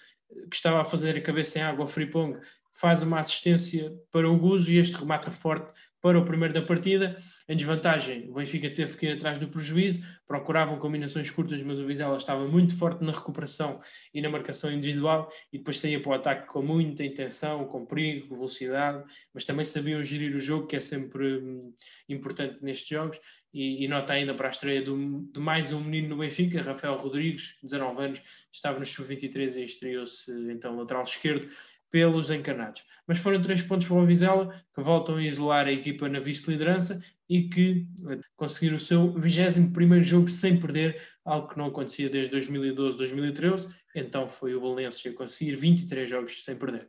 que 0.50 0.56
estava 0.56 0.80
a 0.80 0.84
fazer 0.84 1.16
a 1.16 1.20
cabeça 1.20 1.58
em 1.58 1.62
água, 1.62 1.84
o 1.84 1.88
Fripong, 1.88 2.38
faz 2.80 3.02
uma 3.02 3.18
assistência 3.18 3.92
para 4.12 4.30
o 4.30 4.38
Guzo 4.38 4.70
e 4.70 4.78
este 4.78 4.97
remata 4.97 5.32
forte 5.32 5.73
para 6.00 6.16
o 6.16 6.25
primeiro 6.25 6.54
da 6.54 6.62
partida. 6.62 7.16
Em 7.49 7.56
desvantagem, 7.56 8.30
o 8.30 8.35
Benfica 8.35 8.70
teve 8.70 8.97
que 8.97 9.06
ir 9.06 9.12
atrás 9.12 9.37
do 9.37 9.49
prejuízo, 9.49 10.00
procuravam 10.26 10.78
combinações 10.78 11.28
curtas, 11.28 11.61
mas 11.62 11.80
o 11.80 11.87
Vizela 11.87 12.16
estava 12.16 12.47
muito 12.47 12.76
forte 12.76 13.02
na 13.02 13.11
recuperação 13.11 13.80
e 14.14 14.20
na 14.20 14.28
marcação 14.28 14.70
individual 14.70 15.28
e 15.52 15.58
depois 15.58 15.80
saía 15.80 16.00
para 16.00 16.11
o 16.11 16.14
ataque 16.14 16.47
com 16.47 16.62
muita 16.62 17.04
intenção, 17.04 17.64
com 17.66 17.85
perigo, 17.85 18.37
velocidade, 18.37 19.04
mas 19.35 19.44
também 19.44 19.64
sabiam 19.64 20.02
gerir 20.04 20.37
o 20.37 20.40
jogo, 20.40 20.68
que 20.68 20.76
é 20.76 20.80
sempre 20.80 21.38
hum, 21.38 21.73
importante 22.08 22.58
nestes 22.62 22.88
jogos. 22.88 23.18
E, 23.52 23.82
e, 23.82 23.88
nota 23.88 24.12
ainda 24.12 24.35
para 24.35 24.49
a 24.49 24.50
estreia 24.50 24.82
do, 24.82 25.26
de 25.32 25.40
mais 25.40 25.73
um 25.73 25.80
menino 25.80 26.11
no 26.11 26.18
Benfica, 26.18 26.62
Rafael 26.62 26.97
Rodrigues, 26.97 27.56
19 27.62 28.02
anos, 28.02 28.23
estava 28.52 28.78
no 28.78 28.85
sub-23 28.85 29.56
e 29.56 29.64
estreou-se 29.64 30.30
então 30.50 30.76
lateral 30.76 31.02
esquerdo 31.02 31.49
pelos 31.90 32.30
encarnados. 32.30 32.85
Mas 33.07 33.18
foram 33.18 33.40
três 33.40 33.62
pontos 33.62 33.87
para 33.87 33.97
o 33.97 34.07
Vizela 34.07 34.54
que 34.75 34.83
voltam 34.83 35.16
a 35.16 35.23
isolar 35.23 35.66
a 35.66 35.73
equipa 35.73 36.09
na 36.09 36.21
vice-liderança 36.21 37.02
e 37.28 37.49
que 37.49 37.87
eh, 38.09 38.21
conseguiram 38.37 38.76
o 38.76 38.80
seu 38.80 39.12
21 39.12 40.00
jogo 40.00 40.28
sem 40.28 40.59
perder, 40.59 41.00
algo 41.25 41.49
que 41.49 41.59
não 41.59 41.66
acontecia 41.66 42.09
desde 42.09 42.30
2012, 42.33 42.97
2013. 42.97 43.75
Então 43.95 44.28
foi 44.28 44.54
o 44.54 44.61
Belenenses 44.61 45.04
a 45.07 45.14
conseguir 45.14 45.57
23 45.57 46.09
jogos 46.09 46.45
sem 46.45 46.57
perder. 46.57 46.88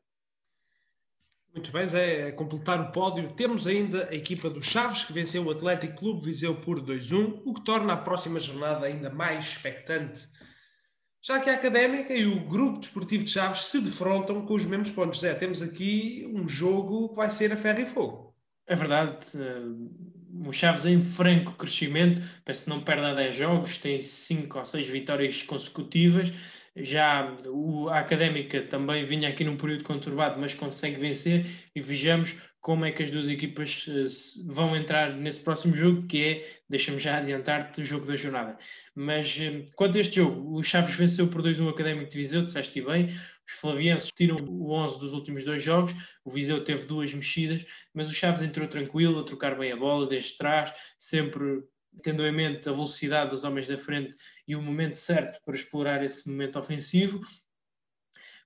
Muito 1.54 1.72
bem, 1.72 1.86
Zé, 1.86 2.28
a 2.28 2.32
completar 2.32 2.80
o 2.80 2.92
pódio, 2.92 3.34
temos 3.34 3.66
ainda 3.66 4.08
a 4.10 4.16
equipa 4.16 4.52
do 4.52 4.62
Chaves, 4.62 5.04
que 5.04 5.12
venceu 5.12 5.44
o 5.44 5.50
Atlético 5.50 5.96
Clube 5.96 6.24
Viseu 6.24 6.56
por 6.56 6.80
2-1, 6.80 7.42
o 7.44 7.54
que 7.56 7.64
torna 7.64 7.94
a 7.94 7.98
próxima 7.98 8.40
jornada 8.40 8.86
ainda 8.86 9.10
mais 9.10 9.46
expectante 9.46 10.28
já 11.22 11.40
que 11.40 11.50
a 11.50 11.56
Académica 11.56 12.14
e 12.14 12.26
o 12.26 12.40
Grupo 12.42 12.80
Desportivo 12.80 13.24
de 13.24 13.32
Chaves 13.32 13.66
se 13.66 13.82
defrontam 13.82 14.46
com 14.46 14.54
os 14.54 14.66
mesmos 14.66 14.92
pontos. 14.92 15.20
Zé, 15.20 15.34
temos 15.34 15.62
aqui 15.62 16.32
um 16.34 16.48
jogo 16.48 17.10
que 17.10 17.16
vai 17.16 17.30
ser 17.30 17.52
a 17.52 17.58
ferro 17.58 17.82
e 17.82 17.86
fogo. 17.86 18.36
É 18.66 18.76
verdade. 18.76 19.18
Uh, 19.36 20.48
o 20.48 20.54
Chaves 20.54 20.86
em 20.86 21.02
franco 21.02 21.54
crescimento, 21.54 22.22
parece 22.46 22.64
que 22.64 22.70
não 22.70 22.84
perde 22.84 23.06
a 23.06 23.14
10 23.14 23.36
jogos, 23.36 23.78
tem 23.78 24.02
5 24.02 24.60
ou 24.60 24.66
6 24.66 24.88
vitórias 24.88 25.44
consecutivas. 25.44 26.32
Já 26.76 27.36
a 27.90 28.00
Académica 28.00 28.62
também 28.62 29.06
vinha 29.06 29.28
aqui 29.28 29.44
num 29.44 29.58
período 29.58 29.84
conturbado, 29.84 30.40
mas 30.40 30.54
consegue 30.54 31.00
vencer 31.00 31.46
e 31.76 31.82
vejamos 31.82 32.36
como 32.62 32.86
é 32.86 32.92
que 32.92 33.02
as 33.02 33.10
duas 33.10 33.30
equipas 33.30 33.88
uh, 33.88 34.46
vão 34.46 34.76
entrar 34.76 35.16
nesse 35.16 35.40
próximo 35.40 35.74
jogo, 35.74 36.06
que 36.08 36.24
é, 36.24 36.62
deixa-me 36.70 37.00
já 37.00 37.18
adiantar-te, 37.18 37.82
o 37.82 37.86
jogo 37.86 38.06
da 38.06 38.16
jornada. 38.16 38.58
Mas 38.94 39.36
uh, 39.38 39.66
quanto 39.76 39.98
a 39.98 40.02
este 40.02 40.18
jogo, 40.18 40.58
o 40.58 40.64
Chaves 40.64 40.96
venceu 40.96 41.28
por 41.28 41.42
2-1 41.42 41.66
o 41.66 41.70
Académico 41.70 42.10
de 42.10 42.18
Viseu, 42.18 42.44
disseste 42.44 42.82
bem, 42.82 43.08
os 43.48 43.54
flavienses 43.54 44.12
tiram 44.12 44.36
o 44.48 44.72
11 44.72 45.00
dos 45.00 45.14
últimos 45.14 45.44
dois 45.44 45.64
jogos, 45.64 45.94
o 46.24 46.30
Viseu 46.30 46.64
teve 46.64 46.86
duas 46.86 47.14
mexidas, 47.14 47.66
mas 47.94 48.10
o 48.10 48.14
Chaves 48.14 48.42
entrou 48.42 48.68
tranquilo, 48.68 49.20
a 49.20 49.24
trocar 49.24 49.58
bem 49.58 49.72
a 49.72 49.78
bola 49.78 50.08
desde 50.08 50.38
trás, 50.38 50.72
sempre 50.98 51.64
tendo 52.04 52.26
em 52.26 52.32
mente 52.32 52.70
a 52.70 52.72
velocidade 52.72 53.32
dos 53.32 53.44
homens 53.44 53.68
da 53.68 53.78
frente 53.78 54.16
e 54.48 54.56
o 54.56 54.62
momento 54.62 54.94
certo 54.94 55.40
para 55.44 55.56
explorar 55.56 56.04
esse 56.04 56.30
momento 56.30 56.60
ofensivo. 56.60 57.20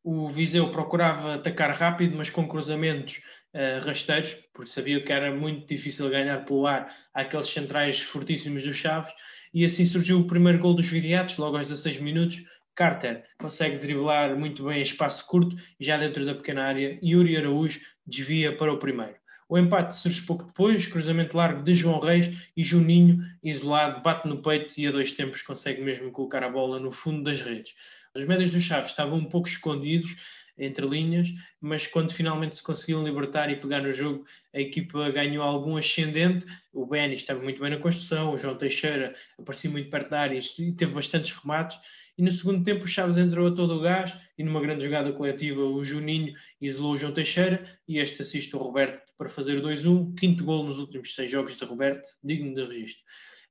O 0.04 0.28
Viseu 0.28 0.70
procurava 0.70 1.36
atacar 1.36 1.72
rápido, 1.72 2.18
mas 2.18 2.30
com 2.30 2.48
cruzamentos 2.48 3.22
uh, 3.54 3.86
rasteiros, 3.86 4.36
porque 4.54 4.70
sabia 4.70 5.02
que 5.02 5.14
era 5.14 5.34
muito 5.34 5.66
difícil 5.66 6.10
ganhar 6.10 6.44
pelo 6.44 6.68
ar 6.68 6.94
aqueles 7.14 7.48
centrais 7.48 8.02
fortíssimos 8.02 8.64
dos 8.64 8.76
Chaves, 8.76 9.14
e 9.54 9.64
assim 9.64 9.86
surgiu 9.86 10.20
o 10.20 10.28
primeiro 10.28 10.60
gol 10.60 10.74
dos 10.74 10.90
Viriatos, 10.90 11.38
logo 11.38 11.56
aos 11.56 11.68
16 11.68 12.00
minutos. 12.00 12.44
Carter 12.76 13.24
consegue 13.38 13.78
driblar 13.78 14.36
muito 14.36 14.66
bem 14.66 14.80
em 14.80 14.82
espaço 14.82 15.26
curto, 15.28 15.56
e 15.80 15.86
já 15.86 15.96
dentro 15.96 16.26
da 16.26 16.36
pequena 16.36 16.64
área, 16.66 17.00
Yuri 17.02 17.38
Araújo 17.38 17.80
desvia 18.06 18.56
para 18.56 18.74
o 18.74 18.80
primeiro. 18.80 19.16
O 19.48 19.58
empate 19.58 19.94
surge 19.96 20.24
pouco 20.24 20.46
depois, 20.46 20.88
cruzamento 20.88 21.38
largo 21.38 21.62
de 21.62 21.76
João 21.76 22.00
Reis 22.00 22.50
e 22.58 22.64
Juninho, 22.64 23.20
isolado, 23.44 24.02
bate 24.02 24.28
no 24.28 24.42
peito 24.42 24.74
e 24.80 24.88
a 24.88 24.92
dois 24.92 25.12
tempos 25.12 25.44
consegue 25.44 25.82
mesmo 25.82 26.12
colocar 26.12 26.44
a 26.44 26.50
bola 26.50 26.80
no 26.80 26.92
fundo 26.92 27.24
das 27.24 27.40
redes. 27.42 27.76
Os 28.16 28.26
médios 28.26 28.52
do 28.52 28.60
Chaves 28.60 28.92
estavam 28.92 29.18
um 29.18 29.26
pouco 29.26 29.48
escondidos, 29.48 30.16
entre 30.58 30.86
linhas, 30.86 31.30
mas 31.60 31.88
quando 31.88 32.14
finalmente 32.14 32.56
se 32.56 32.64
conseguiram 32.64 33.04
libertar 33.04 33.50
e 33.50 33.56
pegar 33.56 33.82
no 33.82 33.92
jogo, 33.92 34.26
a 34.54 34.60
equipa 34.60 35.10
ganhou 35.10 35.44
algum 35.44 35.76
ascendente. 35.78 36.46
O 36.72 36.86
Benny 36.86 37.16
estava 37.16 37.42
muito 37.42 37.60
bem 37.60 37.72
na 37.72 37.78
construção, 37.78 38.34
o 38.34 38.38
João 38.38 38.56
Teixeira 38.56 39.14
aparecia 39.38 39.70
muito 39.70 39.90
perto 39.90 40.10
da 40.10 40.22
área 40.22 40.38
e 40.38 40.72
teve 40.74 40.94
bastantes 40.94 41.32
remates. 41.32 41.78
E 42.16 42.22
no 42.22 42.32
segundo 42.32 42.64
tempo, 42.64 42.86
o 42.86 42.88
Chaves 42.88 43.18
entrou 43.18 43.48
a 43.48 43.52
todo 43.52 43.76
o 43.76 43.82
gás 43.82 44.16
e 44.38 44.44
numa 44.44 44.62
grande 44.62 44.84
jogada 44.84 45.12
coletiva, 45.12 45.62
o 45.64 45.84
Juninho 45.84 46.34
isolou 46.62 46.94
o 46.94 46.98
João 46.98 47.12
Teixeira 47.12 47.64
e 47.88 47.98
este 47.98 48.22
assiste 48.22 48.56
o 48.56 48.60
Roberto 48.60 49.12
para 49.18 49.30
fazer 49.30 49.58
o 49.58 49.62
2-1, 49.64 50.14
quinto 50.16 50.44
gol 50.44 50.64
nos 50.64 50.78
últimos 50.78 51.16
seis 51.16 51.32
jogos 51.32 51.56
de 51.56 51.66
Roberto, 51.66 52.08
digno 52.24 52.54
de 52.54 52.64
registro. 52.64 53.04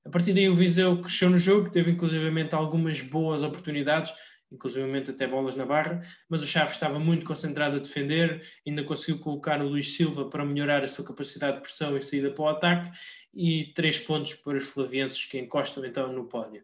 A 0.05 0.11
partir 0.11 0.33
daí, 0.33 0.49
o 0.49 0.55
Viseu 0.55 1.01
cresceu 1.01 1.31
no 1.31 1.39
jogo, 1.39 1.71
teve 1.71 1.91
inclusivamente 1.91 2.55
algumas 2.55 3.01
boas 3.01 3.43
oportunidades 3.43 4.13
inclusivamente 4.53 5.11
até 5.11 5.27
bolas 5.27 5.57
na 5.57 5.65
barra, 5.65 6.03
mas 6.29 6.43
o 6.43 6.47
Chaves 6.47 6.75
estava 6.75 6.99
muito 6.99 7.25
concentrado 7.25 7.77
a 7.77 7.79
defender, 7.79 8.43
ainda 8.67 8.85
conseguiu 8.85 9.19
colocar 9.19 9.61
o 9.61 9.69
Luís 9.69 9.95
Silva 9.97 10.27
para 10.27 10.45
melhorar 10.45 10.85
a 10.85 10.89
sua 10.89 11.05
capacidade 11.05 11.57
de 11.57 11.63
pressão 11.63 11.97
e 11.97 12.03
saída 12.03 12.31
para 12.31 12.45
o 12.45 12.49
ataque, 12.49 12.91
e 13.35 13.73
três 13.75 13.99
pontos 13.99 14.35
para 14.35 14.57
os 14.57 14.65
flavienses 14.65 15.25
que 15.25 15.39
encostam 15.39 15.85
então 15.85 16.13
no 16.13 16.25
pódio. 16.25 16.63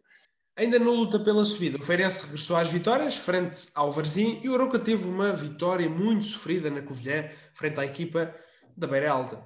Ainda 0.55 0.77
na 0.77 0.85
luta 0.85 1.17
pela 1.17 1.45
subida, 1.45 1.77
o 1.77 1.81
Feirense 1.81 2.25
regressou 2.25 2.57
às 2.57 2.69
vitórias 2.69 3.15
frente 3.15 3.69
ao 3.73 3.91
Varzim 3.91 4.41
e 4.43 4.49
o 4.49 4.53
Aroca 4.53 4.77
teve 4.77 5.05
uma 5.05 5.31
vitória 5.31 5.89
muito 5.89 6.25
sofrida 6.25 6.69
na 6.69 6.81
Covilhã 6.81 7.29
frente 7.53 7.79
à 7.79 7.85
equipa 7.85 8.35
da 8.75 8.85
Beira 8.85 9.09
Alta. 9.09 9.39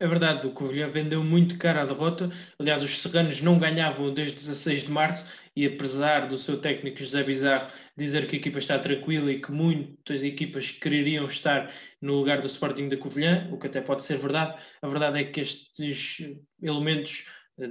É 0.00 0.06
verdade, 0.06 0.46
o 0.46 0.52
Covilhã 0.52 0.88
vendeu 0.88 1.24
muito 1.24 1.58
caro 1.58 1.80
a 1.80 1.84
derrota. 1.84 2.30
Aliás, 2.56 2.84
os 2.84 3.02
serranos 3.02 3.42
não 3.42 3.58
ganhavam 3.58 4.14
desde 4.14 4.36
16 4.36 4.82
de 4.82 4.90
março 4.92 5.26
e 5.58 5.66
apesar 5.66 6.28
do 6.28 6.38
seu 6.38 6.60
técnico 6.60 7.00
José 7.00 7.24
Bizarro 7.24 7.66
dizer 7.96 8.28
que 8.28 8.36
a 8.36 8.38
equipa 8.38 8.60
está 8.60 8.78
tranquila 8.78 9.32
e 9.32 9.40
que 9.40 9.50
muitas 9.50 10.22
equipas 10.22 10.70
quereriam 10.70 11.26
estar 11.26 11.72
no 12.00 12.14
lugar 12.14 12.40
do 12.40 12.46
Sporting 12.46 12.88
da 12.88 12.96
Covilhã, 12.96 13.48
o 13.50 13.58
que 13.58 13.66
até 13.66 13.80
pode 13.80 14.04
ser 14.04 14.18
verdade, 14.18 14.56
a 14.80 14.86
verdade 14.86 15.18
é 15.18 15.24
que 15.24 15.40
estes 15.40 16.30
elementos 16.62 17.24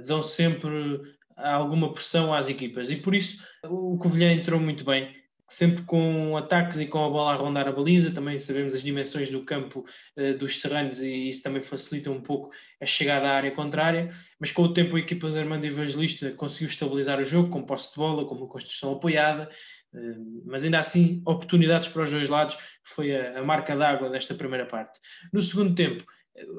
dão 0.04 0.20
sempre 0.20 1.00
alguma 1.34 1.90
pressão 1.90 2.34
às 2.34 2.50
equipas. 2.50 2.90
E 2.90 2.96
por 2.96 3.14
isso 3.14 3.42
o 3.64 3.96
Covilhã 3.96 4.34
entrou 4.34 4.60
muito 4.60 4.84
bem 4.84 5.17
sempre 5.48 5.82
com 5.84 6.36
ataques 6.36 6.78
e 6.78 6.86
com 6.86 7.04
a 7.04 7.08
bola 7.08 7.32
a 7.32 7.36
rondar 7.36 7.66
a 7.66 7.72
baliza, 7.72 8.12
também 8.12 8.38
sabemos 8.38 8.74
as 8.74 8.82
dimensões 8.82 9.30
do 9.30 9.42
campo 9.42 9.84
uh, 10.16 10.36
dos 10.36 10.60
serranos 10.60 11.00
e 11.00 11.28
isso 11.28 11.42
também 11.42 11.62
facilita 11.62 12.10
um 12.10 12.20
pouco 12.20 12.50
a 12.80 12.86
chegada 12.86 13.28
à 13.28 13.32
área 13.32 13.50
contrária, 13.50 14.10
mas 14.38 14.52
com 14.52 14.62
o 14.62 14.72
tempo 14.72 14.96
a 14.96 15.00
equipa 15.00 15.28
do 15.28 15.38
Armando 15.38 15.64
Evangelista 15.64 16.30
conseguiu 16.32 16.68
estabilizar 16.68 17.18
o 17.18 17.24
jogo 17.24 17.48
com 17.48 17.62
posse 17.62 17.90
de 17.90 17.96
bola, 17.96 18.26
com 18.26 18.34
uma 18.34 18.46
construção 18.46 18.92
apoiada, 18.92 19.48
uh, 19.94 20.42
mas 20.44 20.64
ainda 20.64 20.78
assim 20.78 21.22
oportunidades 21.26 21.88
para 21.88 22.02
os 22.02 22.10
dois 22.10 22.28
lados 22.28 22.58
foi 22.84 23.16
a, 23.16 23.38
a 23.38 23.42
marca 23.42 23.74
d'água 23.74 24.10
desta 24.10 24.34
primeira 24.34 24.66
parte. 24.66 25.00
No 25.32 25.40
segundo 25.40 25.74
tempo, 25.74 26.04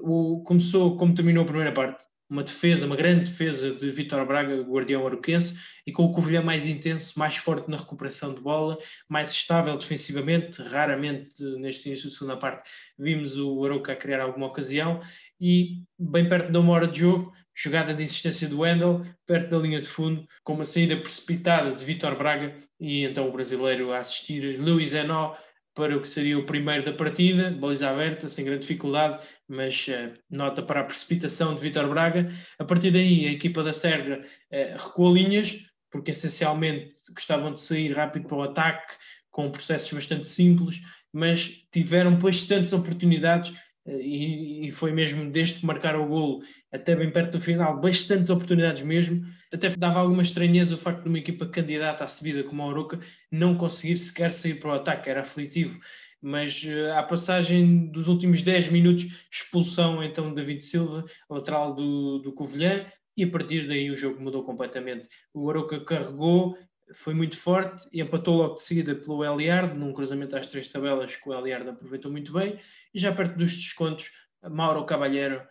o, 0.01 0.41
começou 0.43 0.98
como 0.98 1.13
terminou 1.13 1.43
a 1.43 1.48
primeira 1.48 1.72
parte, 1.72 2.03
uma 2.29 2.43
defesa, 2.43 2.86
uma 2.86 2.95
grande 2.95 3.29
defesa 3.29 3.74
de 3.74 3.89
Vitor 3.89 4.25
Braga, 4.25 4.62
guardião 4.62 5.05
aroquense, 5.05 5.55
e 5.86 5.91
com 5.91 6.05
o 6.05 6.13
Covilhã 6.13 6.41
mais 6.41 6.65
intenso, 6.67 7.17
mais 7.17 7.38
forte 7.38 7.69
na 7.69 7.77
recuperação 7.77 8.33
de 8.33 8.41
bola, 8.41 8.77
mais 9.07 9.31
estável 9.31 9.75
defensivamente. 9.77 10.62
Raramente 10.62 11.43
neste 11.57 11.88
início 11.88 12.09
de 12.09 12.15
segunda 12.15 12.38
parte 12.38 12.69
vimos 12.98 13.38
o 13.38 13.65
Aroca 13.65 13.95
criar 13.95 14.21
alguma 14.21 14.48
ocasião 14.48 15.00
e 15.41 15.81
bem 15.98 16.27
perto 16.27 16.51
de 16.51 16.57
uma 16.57 16.74
hora 16.74 16.88
de 16.88 17.00
jogo, 17.00 17.33
jogada 17.55 17.93
de 17.93 18.03
insistência 18.03 18.48
do 18.48 18.59
Wendel, 18.59 19.03
perto 19.25 19.50
da 19.50 19.57
linha 19.57 19.81
de 19.81 19.88
fundo, 19.88 20.25
com 20.43 20.53
uma 20.53 20.65
saída 20.65 20.95
precipitada 20.98 21.74
de 21.74 21.83
Vitor 21.83 22.15
Braga 22.15 22.55
e 22.79 23.05
então 23.05 23.27
o 23.27 23.31
brasileiro 23.31 23.91
a 23.91 24.00
assistir 24.00 24.59
Luiz 24.59 24.93
Enó 24.93 25.33
para 25.73 25.95
o 25.95 26.01
que 26.01 26.07
seria 26.07 26.38
o 26.38 26.45
primeiro 26.45 26.83
da 26.83 26.93
partida, 26.93 27.51
baliza 27.51 27.89
aberta, 27.89 28.27
sem 28.27 28.43
grande 28.43 28.61
dificuldade, 28.61 29.19
mas 29.47 29.88
uh, 29.88 30.13
nota 30.29 30.61
para 30.61 30.81
a 30.81 30.83
precipitação 30.83 31.55
de 31.55 31.61
Vitor 31.61 31.88
Braga. 31.88 32.31
A 32.57 32.65
partir 32.65 32.91
daí, 32.91 33.27
a 33.27 33.31
equipa 33.31 33.63
da 33.63 33.71
Serra 33.71 34.19
uh, 34.19 34.77
recuou 34.77 35.13
linhas, 35.13 35.57
porque 35.91 36.11
essencialmente 36.11 36.93
gostavam 37.13 37.53
de 37.53 37.61
sair 37.61 37.91
rápido 37.93 38.27
para 38.27 38.38
o 38.38 38.43
ataque, 38.43 38.93
com 39.29 39.49
processos 39.51 39.93
bastante 39.93 40.27
simples, 40.27 40.81
mas 41.13 41.63
tiveram 41.71 42.15
bastantes 42.15 42.73
oportunidades 42.73 43.53
e, 43.98 44.67
e, 44.67 44.72
foi 44.72 44.91
mesmo 44.91 45.29
desde 45.31 45.60
que 45.60 45.65
marcaram 45.65 46.03
o 46.03 46.08
golo 46.08 46.41
até 46.72 46.96
bem 46.96 47.10
perto 47.12 47.38
do 47.38 47.41
final, 47.41 47.79
bastantes 47.79 48.29
oportunidades 48.29 48.84
mesmo. 48.84 49.25
Até 49.51 49.69
dava 49.69 50.00
alguma 50.00 50.22
estranheza 50.22 50.75
o 50.75 50.77
facto 50.77 51.03
de 51.03 51.10
uma 51.10 51.17
equipa 51.17 51.48
candidata 51.48 52.03
à 52.03 52.08
subida 52.08 52.43
como 52.43 52.62
a 52.62 52.67
Oroca 52.67 53.00
não 53.31 53.55
conseguir 53.55 53.98
sequer 53.98 54.31
sair 54.31 54.55
para 54.55 54.69
o 54.69 54.74
ataque, 54.74 55.10
era 55.10 55.22
aflitivo. 55.22 55.79
Mas 56.22 56.63
uh, 56.63 56.91
à 56.98 57.03
passagem 57.03 57.88
dos 57.88 58.08
últimos 58.08 58.41
10 58.41 58.69
minutos, 58.69 59.05
expulsão 59.31 60.03
então 60.03 60.29
de 60.29 60.36
David 60.36 60.63
Silva, 60.63 61.05
lateral 61.29 61.74
do, 61.74 62.19
do 62.19 62.34
Covilhã, 62.34 62.86
e 63.15 63.24
a 63.24 63.29
partir 63.29 63.67
daí 63.67 63.89
o 63.89 63.96
jogo 63.96 64.22
mudou 64.22 64.43
completamente. 64.43 65.08
O 65.34 65.50
Aroca 65.50 65.79
carregou, 65.84 66.58
foi 66.93 67.13
muito 67.13 67.38
forte 67.38 67.88
e 67.91 68.01
empatou 68.01 68.36
logo 68.36 68.55
de 68.55 68.62
seguida 68.62 68.96
pelo 68.96 69.24
Eliard, 69.24 69.77
num 69.77 69.93
cruzamento 69.93 70.36
às 70.36 70.48
três 70.48 70.67
tabelas 70.67 71.15
que 71.15 71.29
o 71.29 71.34
Eliard 71.34 71.69
aproveitou 71.69 72.12
muito 72.12 72.34
bem, 72.34 72.60
e 72.93 73.00
já 73.00 73.12
perto 73.13 73.38
dos 73.38 73.55
descontos, 73.55 74.12
Mauro 74.50 74.86
Cavalheiro 74.86 75.41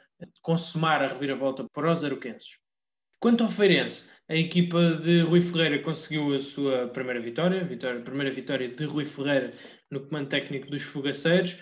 consumar 0.43 1.03
a 1.03 1.09
reviravolta 1.09 1.65
para 1.73 1.93
os 1.93 2.05
aroquenses. 2.05 2.59
Quanto 3.21 3.43
ao 3.43 3.51
Feirense, 3.51 4.09
a 4.29 4.37
equipa 4.37 4.93
de 4.93 5.23
Rui 5.23 5.41
Ferreira 5.41 5.83
conseguiu 5.83 6.35
a 6.35 6.39
sua 6.39 6.89
primeira 6.89 7.21
vitória, 7.21 7.65
vitória 7.65 8.01
primeira 8.01 8.33
vitória 8.33 8.69
de 8.69 8.85
Rui 8.85 9.05
Ferreira 9.05 9.53
no 9.91 10.01
comando 10.01 10.29
técnico 10.29 10.71
dos 10.71 10.83
fogaceiros, 10.83 11.59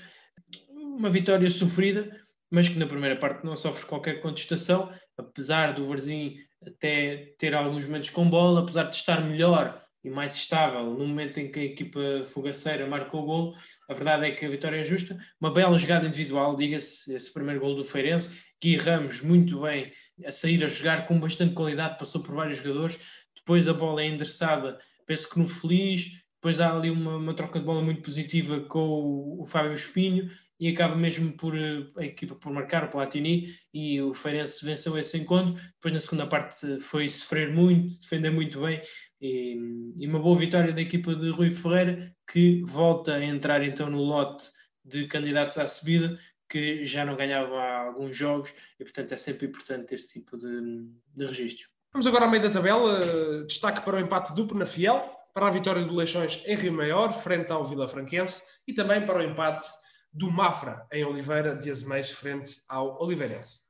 uma 0.69 1.09
vitória 1.09 1.49
sofrida, 1.49 2.15
mas 2.51 2.69
que 2.69 2.79
na 2.79 2.87
primeira 2.87 3.17
parte 3.17 3.45
não 3.45 3.57
sofre 3.57 3.87
qualquer 3.87 4.21
contestação, 4.21 4.91
apesar 5.17 5.73
do 5.73 5.85
Varzim 5.87 6.37
até 6.67 7.35
ter 7.39 7.55
alguns 7.55 7.85
momentos 7.85 8.11
com 8.11 8.29
bola, 8.29 8.61
apesar 8.61 8.85
de 8.85 8.97
estar 8.97 9.21
melhor 9.21 9.81
e 10.03 10.11
mais 10.11 10.37
estável 10.37 10.85
no 10.85 11.07
momento 11.07 11.39
em 11.39 11.51
que 11.51 11.59
a 11.59 11.65
equipa 11.65 12.01
fogaceira 12.25 12.87
marcou 12.87 13.23
o 13.23 13.27
gol, 13.27 13.55
a 13.89 13.95
verdade 13.95 14.27
é 14.27 14.31
que 14.31 14.47
a 14.47 14.49
vitória 14.49 14.77
é 14.77 14.85
justa. 14.85 15.19
Uma 15.41 15.51
bela 15.51 15.77
jogada 15.77 16.07
individual, 16.07 16.57
diga-se, 16.57 17.13
esse 17.13 17.33
primeiro 17.33 17.61
gol 17.61 17.75
do 17.75 17.85
Feirense, 17.85 18.31
que 18.61 18.77
Ramos 18.77 19.21
muito 19.21 19.63
bem 19.63 19.93
a 20.25 20.31
sair 20.31 20.63
a 20.65 20.69
jogar 20.69 21.07
com 21.07 21.19
bastante 21.19 21.55
qualidade, 21.55 21.99
passou 21.99 22.23
por 22.23 22.35
vários 22.37 22.59
jogadores, 22.59 22.99
depois 23.35 23.69
a 23.69 23.73
bola 23.73 24.03
é 24.03 24.07
endereçada, 24.07 24.79
penso 25.07 25.29
que 25.29 25.39
no 25.39 25.49
Feliz, 25.49 26.25
depois 26.37 26.61
há 26.61 26.75
ali 26.75 26.91
uma, 26.91 27.17
uma 27.17 27.35
troca 27.35 27.59
de 27.59 27.65
bola 27.65 27.83
muito 27.83 28.03
positiva 28.03 28.61
com 28.61 28.81
o, 28.81 29.43
o 29.43 29.47
Fábio 29.47 29.73
Espinho, 29.73 30.31
e 30.59 30.69
acaba 30.69 30.97
mesmo 30.97 31.33
por 31.33 31.57
eh, 31.57 31.87
a 31.97 32.05
equipa 32.05 32.35
por 32.35 32.51
marcar 32.53 32.85
o 32.85 32.89
Platini 32.89 33.55
e 33.73 34.01
o 34.01 34.15
Feirense 34.15 34.65
venceu 34.65 34.99
esse 34.99 35.17
encontro. 35.19 35.55
Depois 35.55 35.93
na 35.93 36.01
segunda 36.01 36.27
parte 36.27 36.81
foi 36.81 37.09
sofrer 37.09 37.53
muito, 37.53 37.99
defender 38.01 38.31
muito 38.31 38.61
bem 38.61 38.81
e, 39.21 39.57
e, 39.97 40.07
uma 40.07 40.19
boa 40.19 40.37
vitória 40.37 40.73
da 40.73 40.81
equipa 40.81 41.15
de 41.15 41.31
Rui 41.31 41.51
Ferreira 41.51 42.15
que 42.31 42.63
volta 42.65 43.15
a 43.15 43.25
entrar 43.25 43.63
então 43.63 43.91
no 43.91 44.03
lote 44.03 44.47
de 44.85 45.07
candidatos 45.07 45.59
à 45.59 45.67
subida 45.67 46.19
que 46.49 46.85
já 46.85 47.05
não 47.05 47.17
ganhava 47.17 47.57
há 47.57 47.87
alguns 47.89 48.17
jogos 48.17 48.53
e 48.79 48.85
portanto 48.85 49.13
é 49.13 49.17
sempre 49.17 49.47
importante 49.47 49.95
esse 49.95 50.09
tipo 50.09 50.39
de, 50.39 50.89
de 51.15 51.27
registro. 51.27 51.69
Vamos 51.93 52.07
agora 52.07 52.25
ao 52.25 52.31
meio 52.31 52.43
da 52.43 52.51
tabela, 52.51 53.45
destaque 53.47 53.81
para 53.81 53.97
o 53.97 54.01
empate 54.01 54.35
duplo 54.35 54.59
na 54.59 54.67
Fiel, 54.67 55.16
para 55.37 55.49
a 55.49 55.51
vitória 55.51 55.85
do 55.85 55.95
Leixões 55.95 56.43
em 56.47 56.57
Rio 56.57 56.73
Maior, 56.73 57.13
frente 57.13 57.53
ao 57.53 57.63
Vila 57.63 57.87
Franquense 57.87 58.41
e 58.67 58.73
também 58.73 59.05
para 59.05 59.19
o 59.19 59.23
empate 59.23 59.67
do 60.11 60.31
Mafra 60.31 60.87
em 60.91 61.05
Oliveira 61.05 61.55
de 61.55 61.71
Azeméis 61.71 62.11
frente 62.11 62.53
ao 62.67 62.99
Oliveirense. 63.03 63.61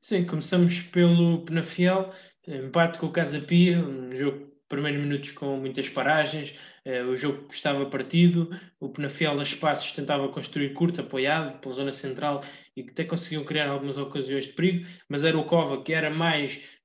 Sim, 0.00 0.24
começamos 0.24 0.80
pelo 0.80 1.44
Penafiel, 1.44 2.10
empate 2.44 2.98
com 2.98 3.06
o 3.06 3.12
Casa 3.12 3.38
Pia, 3.38 3.78
um 3.78 4.16
jogo 4.16 4.50
primeiros 4.68 5.00
minutos 5.00 5.30
com 5.30 5.56
muitas 5.58 5.88
paragens, 5.88 6.58
eh, 6.84 7.04
o 7.04 7.14
jogo 7.14 7.46
estava 7.52 7.86
partido, 7.86 8.50
o 8.80 8.88
Penafiel 8.88 9.36
nas 9.36 9.48
espaços 9.48 9.92
tentava 9.92 10.28
construir 10.28 10.74
curto, 10.74 11.02
apoiado 11.02 11.60
pela 11.60 11.74
zona 11.74 11.92
central 11.92 12.40
e 12.76 12.82
até 12.82 13.04
conseguiam 13.04 13.44
criar 13.44 13.68
algumas 13.68 13.96
ocasiões 13.96 14.46
de 14.46 14.54
perigo, 14.54 14.88
mas 15.08 15.22
era 15.22 15.38
o 15.38 15.44
Cova 15.44 15.84
que 15.84 15.92
era 15.92 16.10
mais 16.10 16.79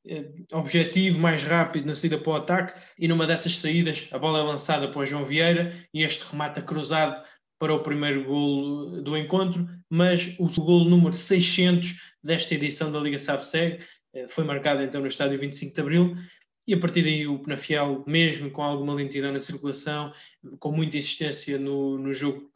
objetivo, 0.54 1.20
mais 1.20 1.44
rápido 1.44 1.86
na 1.86 1.96
saída 1.96 2.18
para 2.18 2.32
o 2.32 2.36
ataque 2.36 2.80
e 2.98 3.08
numa 3.08 3.26
dessas 3.26 3.58
saídas 3.58 4.08
a 4.12 4.20
bola 4.20 4.40
é 4.40 4.44
lançada 4.44 4.88
para 4.88 5.00
o 5.00 5.06
João 5.06 5.26
Vieira 5.26 5.74
e 5.94 6.04
este 6.04 6.24
remata 6.32 6.62
cruzado 6.62 7.24
para 7.58 7.74
o 7.74 7.80
primeiro 7.80 8.24
golo 8.26 9.02
do 9.02 9.18
encontro, 9.18 9.68
mas 9.90 10.36
o 10.38 10.48
golo 10.62 10.90
número 10.90 11.14
600 11.14 11.96
desta 12.24 12.54
edição 12.54 12.92
da 12.92 13.00
Liga 13.00 13.18
Sabseg 13.18 13.80
eh, 14.14 14.28
foi 14.28 14.44
marcado 14.44 14.84
então 14.84 15.02
no 15.02 15.08
estádio 15.08 15.40
25 15.40 15.74
de 15.74 15.82
Abril 15.82 16.16
e 16.68 16.74
a 16.74 16.80
partir 16.80 17.04
daí 17.04 17.28
o 17.28 17.40
Penafiel, 17.40 18.04
mesmo 18.08 18.50
com 18.50 18.62
alguma 18.62 18.94
lentidão 18.94 19.32
na 19.32 19.40
circulação, 19.40 20.12
com 20.60 20.72
muita 20.72 20.98
insistência 20.98 21.58
no, 21.58 21.98
no 21.98 22.12
jogo 22.12 22.42
eh, 22.42 22.50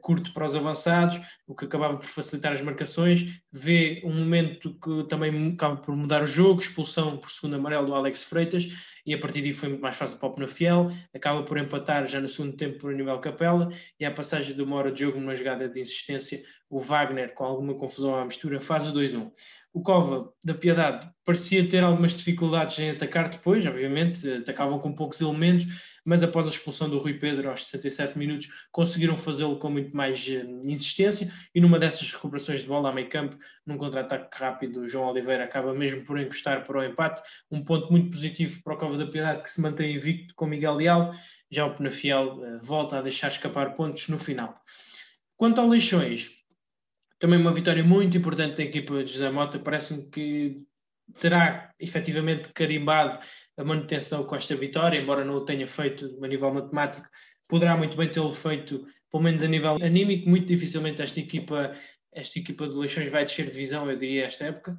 curto 0.00 0.32
para 0.32 0.46
os 0.46 0.56
avançados, 0.56 1.20
o 1.46 1.54
que 1.54 1.64
acabava 1.64 1.96
por 1.96 2.06
facilitar 2.06 2.52
as 2.52 2.60
marcações. 2.60 3.40
Vê 3.52 4.02
um 4.04 4.12
momento 4.12 4.74
que 4.74 5.08
também 5.08 5.52
acaba 5.52 5.76
por 5.76 5.94
mudar 5.94 6.22
o 6.22 6.26
jogo, 6.26 6.60
expulsão 6.60 7.16
por 7.16 7.30
segundo 7.30 7.54
amarelo 7.56 7.86
do 7.86 7.94
Alex 7.94 8.24
Freitas, 8.24 8.68
e 9.06 9.14
a 9.14 9.18
partir 9.18 9.40
daí 9.42 9.52
foi 9.52 9.68
muito 9.68 9.82
mais 9.82 9.96
fácil 9.96 10.18
para 10.18 10.28
o 10.28 10.34
Penafiel. 10.34 10.90
Acaba 11.14 11.42
por 11.42 11.58
empatar 11.58 12.06
já 12.06 12.20
no 12.20 12.28
segundo 12.28 12.56
tempo 12.56 12.78
por 12.78 12.92
nível 12.92 13.18
Capela, 13.18 13.70
e 13.98 14.04
a 14.04 14.10
passagem 14.10 14.54
de 14.54 14.62
uma 14.62 14.76
hora 14.76 14.92
de 14.92 15.00
jogo 15.00 15.18
numa 15.18 15.34
jogada 15.34 15.68
de 15.68 15.80
insistência, 15.80 16.42
o 16.68 16.78
Wagner, 16.78 17.34
com 17.34 17.44
alguma 17.44 17.74
confusão 17.74 18.14
à 18.14 18.24
mistura, 18.24 18.60
faz 18.60 18.86
o 18.86 18.92
2-1. 18.92 19.30
O 19.72 19.82
Cova 19.82 20.32
da 20.44 20.52
Piedade 20.52 21.08
parecia 21.24 21.68
ter 21.68 21.82
algumas 21.82 22.12
dificuldades 22.14 22.78
em 22.78 22.90
atacar 22.90 23.28
depois, 23.28 23.64
obviamente, 23.66 24.28
atacavam 24.28 24.78
com 24.78 24.92
poucos 24.92 25.20
elementos, 25.20 25.66
mas 26.04 26.22
após 26.22 26.46
a 26.46 26.50
expulsão 26.50 26.88
do 26.88 26.98
Rui 26.98 27.14
Pedro 27.14 27.50
aos 27.50 27.66
67 27.66 28.18
minutos, 28.18 28.48
conseguiram 28.70 29.16
fazê-lo 29.16 29.58
com 29.58 29.70
muito 29.70 29.96
mais 29.96 30.26
uh, 30.26 30.68
insistência 30.68 31.32
e 31.54 31.60
numa 31.60 31.78
dessas 31.78 32.10
recuperações 32.12 32.60
de 32.60 32.66
bola 32.66 32.90
a 32.90 32.92
meio 32.92 33.08
campo, 33.08 33.36
num 33.66 33.76
contra-ataque 33.76 34.36
rápido, 34.38 34.86
João 34.88 35.08
Oliveira 35.08 35.44
acaba 35.44 35.72
mesmo 35.74 36.02
por 36.02 36.18
encostar 36.18 36.64
para 36.64 36.78
o 36.78 36.84
empate, 36.84 37.22
um 37.50 37.62
ponto 37.62 37.90
muito 37.90 38.10
positivo 38.10 38.62
para 38.62 38.74
o 38.74 38.76
Cova 38.76 38.96
da 38.96 39.06
Piedade 39.06 39.42
que 39.42 39.50
se 39.50 39.60
mantém 39.60 39.94
invicto 39.94 40.34
com 40.34 40.46
Miguel 40.46 40.74
Leal, 40.74 41.14
já 41.50 41.66
o 41.66 41.74
Penafiel 41.74 42.38
uh, 42.38 42.60
volta 42.62 42.98
a 42.98 43.02
deixar 43.02 43.28
escapar 43.28 43.74
pontos 43.74 44.08
no 44.08 44.18
final. 44.18 44.60
Quanto 45.36 45.60
ao 45.60 45.68
Leixões, 45.68 46.40
também 47.20 47.38
uma 47.38 47.52
vitória 47.52 47.84
muito 47.84 48.16
importante 48.16 48.56
da 48.56 48.62
equipa 48.62 49.04
de 49.04 49.12
José 49.12 49.30
Mota. 49.30 49.58
Parece-me 49.58 50.10
que 50.10 50.62
terá 51.18 51.72
efetivamente 51.78 52.50
carimbado 52.52 53.18
a 53.56 53.64
manutenção 53.64 54.24
com 54.24 54.36
esta 54.36 54.54
vitória, 54.54 55.00
embora 55.00 55.24
não 55.24 55.34
o 55.34 55.44
tenha 55.44 55.66
feito 55.66 56.18
a 56.22 56.28
nível 56.28 56.52
matemático, 56.52 57.06
poderá 57.48 57.76
muito 57.76 57.96
bem 57.96 58.10
tê-lo 58.10 58.32
feito, 58.32 58.86
pelo 59.10 59.22
menos 59.22 59.42
a 59.42 59.48
nível 59.48 59.76
anímico. 59.82 60.28
Muito 60.28 60.46
dificilmente 60.46 61.02
esta 61.02 61.18
equipa, 61.18 61.72
esta 62.12 62.38
equipa 62.38 62.68
de 62.68 62.74
Leixões 62.74 63.10
vai 63.10 63.24
descer 63.24 63.50
divisão, 63.50 63.90
eu 63.90 63.96
diria, 63.96 64.26
esta 64.26 64.44
época. 64.44 64.76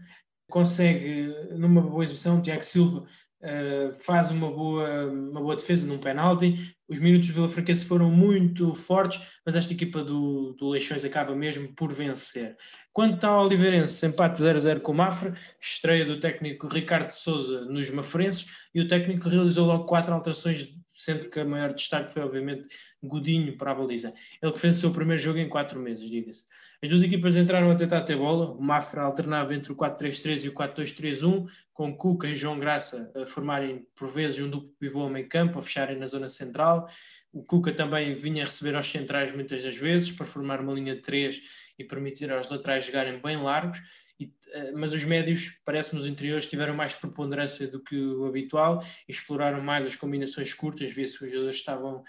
Consegue, 0.50 1.28
numa 1.58 1.82
boa 1.82 2.04
exibição, 2.04 2.42
Tiago 2.42 2.64
Silva 2.64 3.08
uh, 3.44 3.94
faz 4.04 4.30
uma 4.32 4.50
boa, 4.50 5.06
uma 5.08 5.42
boa 5.42 5.56
defesa 5.56 5.88
num 5.88 5.98
penalti. 5.98 6.76
Os 6.88 7.00
minutos 7.00 7.30
do 7.30 7.34
Vila 7.36 7.50
Franquense 7.50 7.86
foram 7.86 8.12
muito 8.12 8.74
fortes, 8.74 9.22
mas 9.46 9.56
esta 9.56 9.74
equipa 9.74 10.04
do, 10.04 10.54
do 10.54 10.70
Leixões 10.70 11.06
acaba 11.06 11.36
mesmo 11.36 11.74
por 11.74 11.92
vencer. 11.92 12.56
Quanto 12.94 13.24
ao 13.26 13.46
Oliveirense, 13.46 14.06
empate 14.06 14.42
0-0 14.42 14.82
com 14.82 14.92
o 14.92 14.96
Mafra, 14.96 15.34
estreia 15.60 16.06
do 16.06 16.20
técnico 16.20 16.68
Ricardo 16.68 17.12
Souza 17.12 17.62
nos 17.66 17.90
Mafrenses, 17.90 18.46
e 18.74 18.82
o 18.82 18.88
técnico 18.88 19.30
realizou 19.30 19.66
logo 19.66 19.86
quatro 19.86 20.14
alterações 20.14 20.82
sendo 20.94 21.30
que 21.30 21.40
a 21.40 21.46
maior 21.46 21.74
destaque 21.74 22.14
foi, 22.14 22.22
obviamente, 22.22 22.68
Godinho 23.04 23.58
para 23.58 23.72
a 23.72 23.76
baliza. 23.76 24.14
Ele 24.42 24.52
que 24.52 24.60
fez 24.60 24.78
o 24.78 24.82
seu 24.82 24.92
primeiro 24.92 25.22
jogo 25.22 25.40
em 25.40 25.50
quatro 25.50 25.80
meses, 25.80 26.10
diga-se. 26.10 26.46
As 26.82 26.90
duas 26.90 27.04
equipas 27.04 27.36
entraram 27.36 27.70
a 27.72 27.76
tentar 27.76 28.02
ter 28.02 28.18
bola, 28.18 28.52
o 28.52 28.62
Mafra 28.62 29.04
alternava 29.04 29.54
entre 29.56 29.72
o 29.72 29.76
4-3-3 29.76 30.46
e 30.46 30.50
o 30.50 30.54
4-2-3-1, 30.54 31.48
com 31.74 31.96
Cuca 31.96 32.28
e 32.28 32.36
João 32.36 32.60
Graça 32.60 33.12
a 33.16 33.26
formarem, 33.26 33.86
por 33.96 34.08
vezes, 34.08 34.40
um 34.40 34.50
duplo 34.50 34.70
pivô 34.80 35.02
ao 35.02 35.10
meio 35.10 35.28
campo, 35.28 35.60
a 35.60 35.62
fecharem 35.62 35.98
na 35.98 36.06
zona 36.06 36.30
central. 36.30 36.88
O 37.32 37.44
Cuca 37.44 37.74
também 37.74 38.14
vinha 38.14 38.46
receber 38.46 38.76
aos 38.76 38.90
centrais 38.90 39.34
muitas 39.34 39.64
das 39.64 39.76
vezes, 39.76 40.12
para 40.12 40.26
formar 40.26 40.60
uma 40.60 40.74
linha 40.74 40.96
de 40.96 41.02
três 41.02 41.42
e 41.80 41.84
permitir 41.84 42.32
aos 42.32 42.50
laterais 42.50 42.86
jogarem 42.86 43.20
bem 43.20 43.38
largos 43.38 43.82
e, 44.22 44.32
eh, 44.54 44.72
mas 44.74 44.94
os 44.94 45.04
médios, 45.04 45.60
parece-me 45.66 46.00
os 46.00 46.06
interiores, 46.06 46.48
tiveram 46.48 46.76
mais 46.76 46.94
preponderância 46.94 47.68
do 47.68 47.80
que 47.82 47.98
o 48.00 48.26
habitual 48.26 48.80
e 49.10 49.12
exploraram 49.12 49.62
mais 49.62 49.84
as 49.84 49.96
combinações 49.96 50.54
curtas, 50.54 50.92
vê-se 50.92 51.18
que 51.18 51.26
os 51.26 51.32
jogadores 51.32 51.56
estavam 51.56 52.04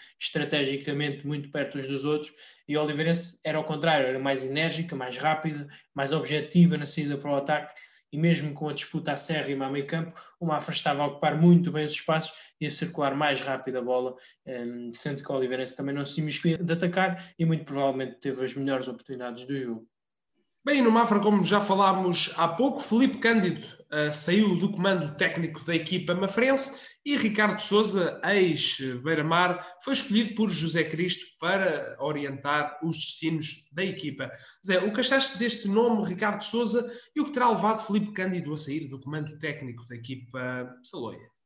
estrategicamente 0.82 1.26
muito 1.26 1.50
perto 1.50 1.78
uns 1.78 1.86
dos 1.86 2.04
outros 2.04 2.32
e 2.68 2.76
o 2.76 2.82
Oliveirense 2.82 3.38
era 3.44 3.56
ao 3.56 3.64
contrário, 3.64 4.06
era 4.06 4.18
mais 4.18 4.44
enérgica, 4.44 4.94
mais 4.94 5.16
rápida, 5.16 5.66
mais 5.94 6.12
objetiva 6.12 6.76
na 6.76 6.86
saída 6.86 7.16
para 7.16 7.30
o 7.30 7.36
ataque 7.36 7.74
e 8.12 8.18
mesmo 8.18 8.52
com 8.52 8.68
a 8.68 8.74
disputa 8.74 9.12
acérrima 9.12 9.66
a 9.66 9.70
meio 9.70 9.86
campo, 9.86 10.12
o 10.38 10.44
Mafra 10.44 10.74
estava 10.74 11.02
a 11.02 11.06
ocupar 11.06 11.40
muito 11.40 11.72
bem 11.72 11.86
os 11.86 11.92
espaços 11.92 12.36
e 12.60 12.66
a 12.66 12.70
circular 12.70 13.14
mais 13.14 13.40
rápido 13.40 13.78
a 13.78 13.82
bola, 13.82 14.14
ehm, 14.44 14.92
sendo 14.92 15.22
que 15.22 15.32
o 15.32 15.34
Oliveirense 15.34 15.74
também 15.74 15.94
não 15.94 16.04
se 16.04 16.20
imiscuía 16.20 16.58
de 16.58 16.72
atacar 16.72 17.32
e 17.38 17.46
muito 17.46 17.64
provavelmente 17.64 18.20
teve 18.20 18.44
as 18.44 18.54
melhores 18.54 18.86
oportunidades 18.86 19.46
do 19.46 19.56
jogo. 19.56 19.91
Bem, 20.64 20.80
no 20.80 20.92
Mafra, 20.92 21.18
como 21.18 21.42
já 21.42 21.60
falámos 21.60 22.30
há 22.36 22.46
pouco, 22.46 22.78
Felipe 22.78 23.18
Cândido 23.18 23.60
uh, 23.60 24.12
saiu 24.12 24.56
do 24.56 24.70
comando 24.70 25.16
técnico 25.16 25.64
da 25.64 25.74
equipa 25.74 26.14
mafrense 26.14 26.80
e 27.04 27.16
Ricardo 27.16 27.58
Souza, 27.58 28.20
ex-Beira-Mar, 28.24 29.74
foi 29.82 29.94
escolhido 29.94 30.36
por 30.36 30.50
José 30.50 30.84
Cristo 30.84 31.24
para 31.40 31.96
orientar 31.98 32.78
os 32.80 32.96
destinos 32.96 33.68
da 33.72 33.82
equipa. 33.82 34.30
Zé, 34.64 34.78
o 34.78 34.92
que 34.92 35.00
achaste 35.00 35.36
deste 35.36 35.66
nome, 35.66 36.08
Ricardo 36.08 36.44
Souza, 36.44 36.88
e 37.12 37.20
o 37.20 37.24
que 37.24 37.32
terá 37.32 37.50
levado 37.50 37.84
Felipe 37.84 38.12
Cândido 38.12 38.54
a 38.54 38.56
sair 38.56 38.86
do 38.86 39.00
comando 39.00 39.36
técnico 39.40 39.84
da 39.86 39.96
equipa 39.96 40.72
Saloia? 40.84 41.41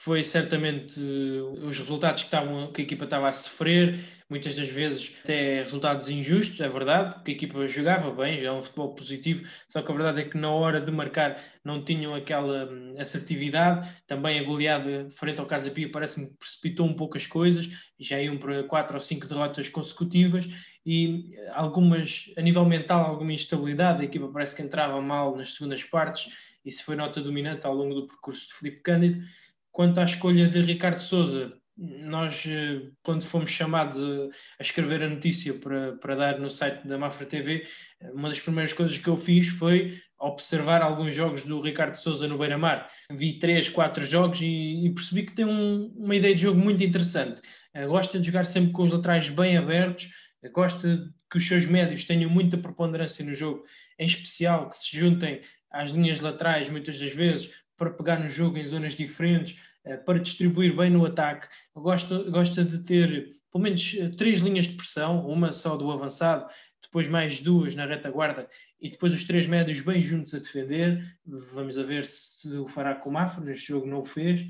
Foi 0.00 0.22
certamente 0.22 1.00
os 1.00 1.76
resultados 1.76 2.22
que, 2.22 2.28
estavam, 2.28 2.72
que 2.72 2.80
a 2.80 2.84
equipa 2.84 3.02
estava 3.02 3.28
a 3.28 3.32
sofrer, 3.32 3.98
muitas 4.30 4.54
das 4.54 4.68
vezes 4.68 5.12
até 5.24 5.58
resultados 5.58 6.08
injustos, 6.08 6.60
é 6.60 6.68
verdade, 6.68 7.20
que 7.24 7.32
a 7.32 7.34
equipa 7.34 7.66
jogava 7.66 8.12
bem, 8.12 8.44
é 8.44 8.52
um 8.52 8.62
futebol 8.62 8.94
positivo, 8.94 9.44
só 9.66 9.82
que 9.82 9.90
a 9.90 9.94
verdade 9.94 10.20
é 10.20 10.24
que 10.24 10.38
na 10.38 10.50
hora 10.50 10.80
de 10.80 10.92
marcar 10.92 11.42
não 11.64 11.84
tinham 11.84 12.14
aquela 12.14 12.70
hum, 12.70 12.94
assertividade, 12.96 13.88
também 14.06 14.38
a 14.38 14.44
goleada 14.44 15.08
frente 15.10 15.40
ao 15.40 15.46
Casa 15.46 15.68
Pia 15.68 15.90
parece-me 15.90 16.30
precipitou 16.38 16.86
um 16.86 16.94
pouco 16.94 17.16
as 17.16 17.26
coisas, 17.26 17.68
já 17.98 18.22
iam 18.22 18.38
para 18.38 18.62
quatro 18.62 18.94
ou 18.94 19.00
cinco 19.00 19.26
derrotas 19.26 19.68
consecutivas 19.68 20.46
e 20.86 21.34
algumas, 21.54 22.32
a 22.36 22.40
nível 22.40 22.64
mental, 22.64 23.04
alguma 23.04 23.32
instabilidade, 23.32 24.02
a 24.02 24.04
equipa 24.04 24.28
parece 24.28 24.54
que 24.54 24.62
entrava 24.62 25.02
mal 25.02 25.36
nas 25.36 25.54
segundas 25.54 25.82
partes, 25.82 26.32
isso 26.64 26.84
foi 26.84 26.94
nota 26.96 27.20
dominante 27.20 27.66
ao 27.66 27.74
longo 27.74 27.94
do 27.94 28.06
percurso 28.06 28.46
de 28.46 28.54
Felipe 28.54 28.80
Cândido, 28.82 29.24
Quanto 29.78 30.00
à 30.00 30.04
escolha 30.04 30.48
de 30.48 30.60
Ricardo 30.60 30.98
Souza, 30.98 31.52
nós, 31.76 32.44
eh, 32.48 32.90
quando 33.00 33.24
fomos 33.24 33.48
chamados 33.48 33.96
a, 34.58 34.60
escrever 34.60 35.04
a 35.04 35.08
notícia 35.08 35.54
para, 35.54 35.92
para 35.98 36.16
dar 36.16 36.40
no 36.40 36.50
site 36.50 36.84
da 36.84 36.98
Mafra 36.98 37.24
TV, 37.24 37.64
uma 38.12 38.28
das 38.28 38.40
primeiras 38.40 38.72
coisas 38.72 38.98
que 38.98 39.06
eu 39.06 39.16
fiz 39.16 39.46
foi 39.46 39.96
observar 40.18 40.82
alguns 40.82 41.14
jogos 41.14 41.44
do 41.44 41.60
Ricardo 41.60 41.94
Souza 41.94 42.26
no 42.26 42.36
Beira-Mar. 42.36 42.88
Vi 43.12 43.38
três, 43.38 43.68
quatro 43.68 44.04
jogos 44.04 44.40
e, 44.40 44.84
e 44.84 44.92
percebi 44.92 45.22
que 45.22 45.32
tem 45.32 45.44
um, 45.44 45.94
uma 45.94 46.16
ideia 46.16 46.34
de 46.34 46.42
jogo 46.42 46.58
muito 46.58 46.82
interessante. 46.82 47.40
Gosta 47.86 48.18
de 48.18 48.26
jogar 48.26 48.46
sempre 48.46 48.72
com 48.72 48.82
os 48.82 48.92
laterais 48.92 49.28
bem 49.28 49.56
abertos, 49.56 50.08
gosta 50.52 51.08
que 51.30 51.36
os 51.36 51.46
seus 51.46 51.66
médios 51.66 52.04
tenham 52.04 52.28
muita 52.28 52.58
preponderância 52.58 53.24
no 53.24 53.32
jogo, 53.32 53.62
em 53.96 54.06
especial 54.06 54.70
que 54.70 54.76
se 54.76 54.96
juntem 54.96 55.40
às 55.70 55.90
linhas 55.90 56.18
laterais 56.18 56.68
muitas 56.68 56.98
das 56.98 57.12
vezes 57.12 57.54
para 57.78 57.90
pegar 57.90 58.18
no 58.18 58.28
jogo 58.28 58.58
em 58.58 58.66
zonas 58.66 58.94
diferentes, 58.94 59.56
eh, 59.56 59.67
para 59.96 60.18
distribuir 60.18 60.76
bem 60.76 60.90
no 60.90 61.04
ataque. 61.04 61.48
Gosta, 61.74 62.22
gosta 62.30 62.64
de 62.64 62.78
ter 62.78 63.30
pelo 63.50 63.64
menos 63.64 63.96
eh, 63.98 64.08
três 64.10 64.40
linhas 64.40 64.66
de 64.66 64.74
pressão, 64.74 65.26
uma 65.26 65.52
só 65.52 65.76
do 65.76 65.90
avançado, 65.90 66.46
depois 66.82 67.08
mais 67.08 67.40
duas 67.40 67.74
na 67.74 67.84
retaguarda 67.84 68.48
e 68.80 68.90
depois 68.90 69.12
os 69.12 69.24
três 69.24 69.46
médios 69.46 69.80
bem 69.80 70.02
juntos 70.02 70.34
a 70.34 70.38
defender. 70.38 71.04
Vamos 71.26 71.76
a 71.76 71.82
ver 71.82 72.04
se 72.04 72.48
o 72.56 72.66
fará 72.66 72.94
com 72.94 73.10
o 73.10 73.12
Mafra, 73.12 73.44
neste 73.44 73.68
jogo 73.68 73.86
não 73.86 74.00
o 74.00 74.04
fez. 74.04 74.46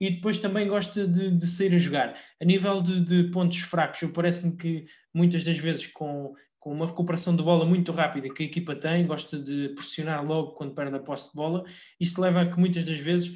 E 0.00 0.10
depois 0.10 0.38
também 0.38 0.66
gosta 0.66 1.06
de, 1.06 1.30
de 1.30 1.46
sair 1.46 1.74
a 1.74 1.78
jogar. 1.78 2.18
A 2.40 2.44
nível 2.44 2.82
de, 2.82 3.04
de 3.04 3.30
pontos 3.30 3.58
fracos, 3.60 4.00
parece-me 4.12 4.56
que 4.56 4.84
muitas 5.14 5.44
das 5.44 5.58
vezes 5.58 5.86
com, 5.86 6.32
com 6.58 6.72
uma 6.72 6.86
recuperação 6.86 7.36
de 7.36 7.42
bola 7.42 7.64
muito 7.64 7.92
rápida 7.92 8.32
que 8.32 8.42
a 8.42 8.46
equipa 8.46 8.74
tem, 8.74 9.06
gosta 9.06 9.38
de 9.38 9.68
pressionar 9.70 10.24
logo 10.26 10.52
quando 10.52 10.74
perde 10.74 10.96
a 10.96 10.98
posse 10.98 11.30
de 11.30 11.36
bola. 11.36 11.64
Isso 12.00 12.20
leva 12.20 12.40
a 12.40 12.50
que 12.50 12.58
muitas 12.58 12.84
das 12.84 12.98
vezes 12.98 13.32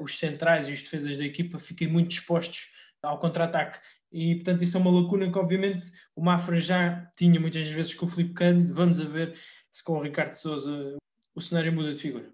os 0.00 0.18
centrais 0.18 0.68
e 0.68 0.72
os 0.72 0.82
defesas 0.82 1.16
da 1.16 1.24
equipa 1.24 1.58
fiquem 1.58 1.88
muito 1.88 2.12
expostos 2.12 2.70
ao 3.02 3.18
contra-ataque. 3.18 3.78
E, 4.10 4.36
portanto, 4.36 4.62
isso 4.62 4.76
é 4.76 4.80
uma 4.80 4.90
lacuna 4.90 5.30
que, 5.30 5.38
obviamente, 5.38 5.90
o 6.14 6.22
Mafra 6.22 6.60
já 6.60 7.10
tinha 7.16 7.38
muitas 7.38 7.66
vezes 7.68 7.94
com 7.94 8.06
o 8.06 8.08
Felipe 8.08 8.34
Cândido. 8.34 8.74
Vamos 8.74 8.98
ver 8.98 9.36
se 9.70 9.82
com 9.82 9.98
o 9.98 10.02
Ricardo 10.02 10.34
Souza 10.34 10.96
o 11.34 11.40
cenário 11.40 11.72
muda 11.72 11.92
de 11.92 12.00
figura. 12.00 12.32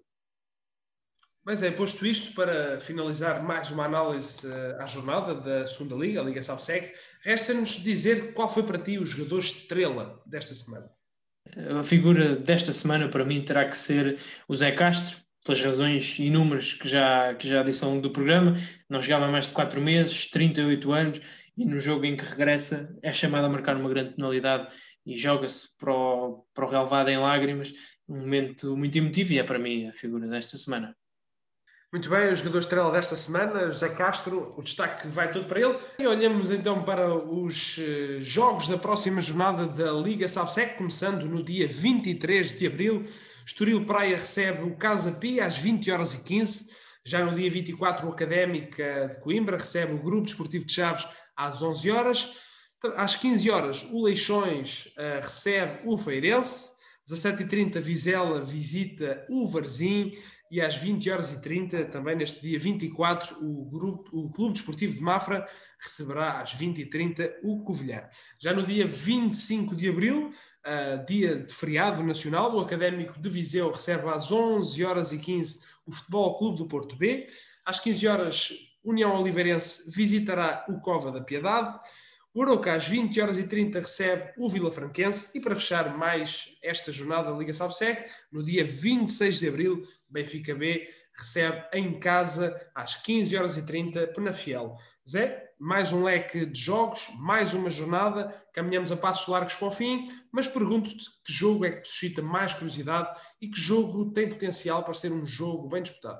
Mas 1.45 1.61
é, 1.61 1.69
posto 1.71 2.05
isto, 2.05 2.33
para 2.33 2.79
finalizar 2.79 3.43
mais 3.43 3.69
uma 3.69 3.83
análise 3.83 4.47
uh, 4.47 4.81
à 4.81 4.85
jornada 4.85 5.35
da 5.35 5.67
segunda 5.67 5.95
Liga, 5.95 6.21
a 6.21 6.23
Liga 6.23 6.41
Salseg, 6.41 6.93
resta-nos 7.21 7.71
dizer 7.83 8.33
qual 8.33 8.47
foi 8.47 8.63
para 8.63 8.77
ti 8.77 8.97
o 8.97 9.05
jogador 9.05 9.39
estrela 9.39 10.21
desta 10.25 10.55
semana. 10.55 10.89
A 11.77 11.83
figura 11.83 12.37
desta 12.37 12.71
semana 12.71 13.09
para 13.09 13.25
mim 13.25 13.43
terá 13.43 13.67
que 13.67 13.75
ser 13.75 14.17
o 14.47 14.55
Zé 14.55 14.71
Castro, 14.71 15.17
pelas 15.43 15.61
razões 15.61 16.17
inúmeras 16.19 16.73
que 16.73 16.87
já, 16.87 17.33
que 17.35 17.47
já 17.47 17.63
disse 17.63 17.83
ao 17.83 17.89
longo 17.89 18.01
do 18.01 18.11
programa, 18.11 18.55
não 18.89 19.01
jogava 19.01 19.27
mais 19.27 19.45
de 19.45 19.51
4 19.51 19.81
meses, 19.81 20.29
38 20.29 20.91
anos, 20.91 21.21
e 21.57 21.65
no 21.65 21.79
jogo 21.79 22.05
em 22.05 22.15
que 22.15 22.25
regressa 22.25 22.95
é 23.01 23.11
chamado 23.13 23.45
a 23.45 23.49
marcar 23.49 23.75
uma 23.75 23.89
grande 23.89 24.15
penalidade 24.15 24.73
e 25.05 25.15
joga-se 25.15 25.77
para 25.77 25.93
o, 25.93 26.45
para 26.53 26.65
o 26.65 26.69
relevado 26.69 27.09
em 27.09 27.17
lágrimas, 27.17 27.73
um 28.07 28.19
momento 28.19 28.75
muito 28.75 28.97
emotivo 28.97 29.33
e 29.33 29.39
é 29.39 29.43
para 29.43 29.59
mim 29.59 29.87
a 29.87 29.93
figura 29.93 30.27
desta 30.27 30.57
semana. 30.57 30.95
Muito 31.91 32.09
bem, 32.09 32.33
o 32.33 32.35
jogador 32.35 32.57
estrela 32.57 32.91
desta 32.91 33.15
semana, 33.15 33.69
José 33.69 33.89
Castro, 33.89 34.55
o 34.57 34.63
destaque 34.63 35.07
vai 35.07 35.31
todo 35.31 35.45
para 35.45 35.59
ele. 35.59 35.77
E 35.99 36.07
olhamos 36.07 36.49
então 36.49 36.81
para 36.81 37.13
os 37.13 37.77
eh, 37.77 38.19
jogos 38.19 38.67
da 38.67 38.79
próxima 38.79 39.21
jornada 39.21 39.67
da 39.67 39.91
Liga 39.91 40.27
Sabsec, 40.27 40.75
começando 40.75 41.27
no 41.27 41.43
dia 41.43 41.67
23 41.67 42.51
de 42.51 42.65
abril. 42.65 43.05
Estoril 43.45 43.85
Praia 43.85 44.17
recebe 44.17 44.63
o 44.63 44.75
Casa 44.75 45.11
Pia 45.11 45.45
às 45.45 45.57
20 45.57 45.91
horas 45.91 46.13
e 46.13 46.23
15. 46.23 46.69
Já 47.05 47.23
no 47.23 47.35
dia 47.35 47.51
24, 47.51 48.07
o 48.07 48.11
Académica 48.11 49.09
de 49.09 49.19
Coimbra 49.19 49.57
recebe 49.57 49.93
o 49.93 50.01
Grupo 50.01 50.25
Desportivo 50.25 50.65
de 50.65 50.73
Chaves 50.73 51.05
às 51.35 51.61
11 51.61 51.91
horas. 51.91 52.29
Às 52.95 53.15
15 53.15 53.49
horas, 53.49 53.85
o 53.91 54.03
Leixões 54.03 54.93
uh, 54.97 55.21
recebe 55.21 55.79
o 55.85 55.97
Feirense. 55.97 56.71
17h30, 57.09 57.81
Vizela 57.81 58.41
visita 58.41 59.25
o 59.29 59.45
Varzim 59.45 60.13
e 60.49 60.61
às 60.61 60.75
20 60.75 61.09
horas 61.09 61.33
e 61.33 61.41
30, 61.41 61.85
também 61.85 62.15
neste 62.15 62.39
dia 62.39 62.59
24, 62.59 63.43
o, 63.43 63.65
grupo, 63.65 64.09
o 64.13 64.31
Clube 64.31 64.53
Desportivo 64.53 64.93
de 64.93 65.01
Mafra 65.01 65.47
receberá 65.79 66.41
às 66.41 66.53
20 66.53 66.79
e 66.79 66.85
30 66.85 67.39
o 67.43 67.63
Covilhã. 67.63 68.03
Já 68.39 68.53
no 68.53 68.61
dia 68.61 68.85
25 68.85 69.75
de 69.75 69.89
abril, 69.89 70.31
uh, 70.65 71.05
dia 71.05 71.35
de 71.35 71.53
feriado 71.53 72.03
nacional, 72.03 72.53
o 72.55 72.59
Académico 72.59 73.19
de 73.19 73.29
Viseu 73.29 73.71
recebe 73.71 74.07
às 74.09 74.31
11 74.31 74.83
horas 74.83 75.11
e 75.11 75.17
15 75.17 75.61
o 75.85 75.91
Futebol 75.91 76.37
Clube 76.37 76.57
do 76.57 76.67
Porto 76.67 76.95
B. 76.95 77.27
Às 77.65 77.79
15 77.79 78.07
horas, 78.07 78.53
União 78.83 79.19
Oliveirense 79.19 79.89
visitará 79.91 80.65
o 80.67 80.79
Cova 80.79 81.11
da 81.11 81.21
Piedade. 81.21 81.79
O 82.33 82.41
Aroca 82.41 82.73
às 82.73 82.87
20 82.87 83.21
horas 83.21 83.37
e 83.37 83.47
30 83.47 83.79
recebe 83.79 84.33
o 84.37 84.49
Vila 84.49 84.71
Franquense 84.71 85.29
e 85.35 85.39
para 85.39 85.55
fechar 85.55 85.95
mais 85.95 86.57
esta 86.63 86.91
jornada 86.91 87.31
da 87.31 87.37
Liga 87.37 87.53
Salve 87.53 87.75
no 88.31 88.43
dia 88.43 88.65
26 88.65 89.39
de 89.39 89.47
abril, 89.47 89.83
Benfica 90.09 90.55
B 90.55 90.87
recebe 91.15 91.63
em 91.73 91.99
casa 91.99 92.59
às 92.73 92.95
15 92.95 93.37
horas 93.37 93.57
e 93.57 93.61
30 93.61 94.07
Penafiel. 94.07 94.75
Zé, 95.07 95.42
mais 95.63 95.93
um 95.93 96.03
leque 96.03 96.45
de 96.45 96.59
jogos, 96.59 97.07
mais 97.15 97.53
uma 97.53 97.69
jornada, 97.69 98.35
caminhamos 98.51 98.91
a 98.91 98.97
passos 98.97 99.29
largos 99.29 99.55
para 99.55 99.69
o 99.69 99.71
fim, 99.71 100.05
mas 100.29 100.45
pergunto-te 100.45 101.05
que 101.25 101.31
jogo 101.31 101.63
é 101.63 101.71
que 101.71 101.83
te 101.83 101.87
suscita 101.87 102.21
mais 102.21 102.51
curiosidade 102.51 103.17
e 103.41 103.47
que 103.47 103.57
jogo 103.57 104.11
tem 104.11 104.27
potencial 104.27 104.83
para 104.83 104.93
ser 104.93 105.13
um 105.13 105.25
jogo 105.25 105.69
bem 105.69 105.81
disputado? 105.81 106.19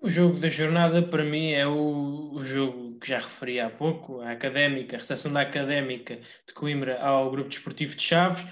O 0.00 0.08
jogo 0.08 0.40
da 0.40 0.48
jornada 0.48 1.00
para 1.00 1.24
mim 1.24 1.52
é 1.52 1.64
o, 1.64 2.32
o 2.32 2.44
jogo 2.44 2.91
que 3.02 3.08
já 3.08 3.18
referi 3.18 3.58
há 3.58 3.68
pouco, 3.68 4.20
a 4.20 4.30
académica, 4.30 4.96
a 4.96 5.00
recepção 5.00 5.32
da 5.32 5.40
académica 5.40 6.20
de 6.46 6.54
Coimbra 6.54 7.00
ao 7.02 7.30
grupo 7.30 7.48
desportivo 7.48 7.96
de 7.96 8.02
Chaves, 8.02 8.46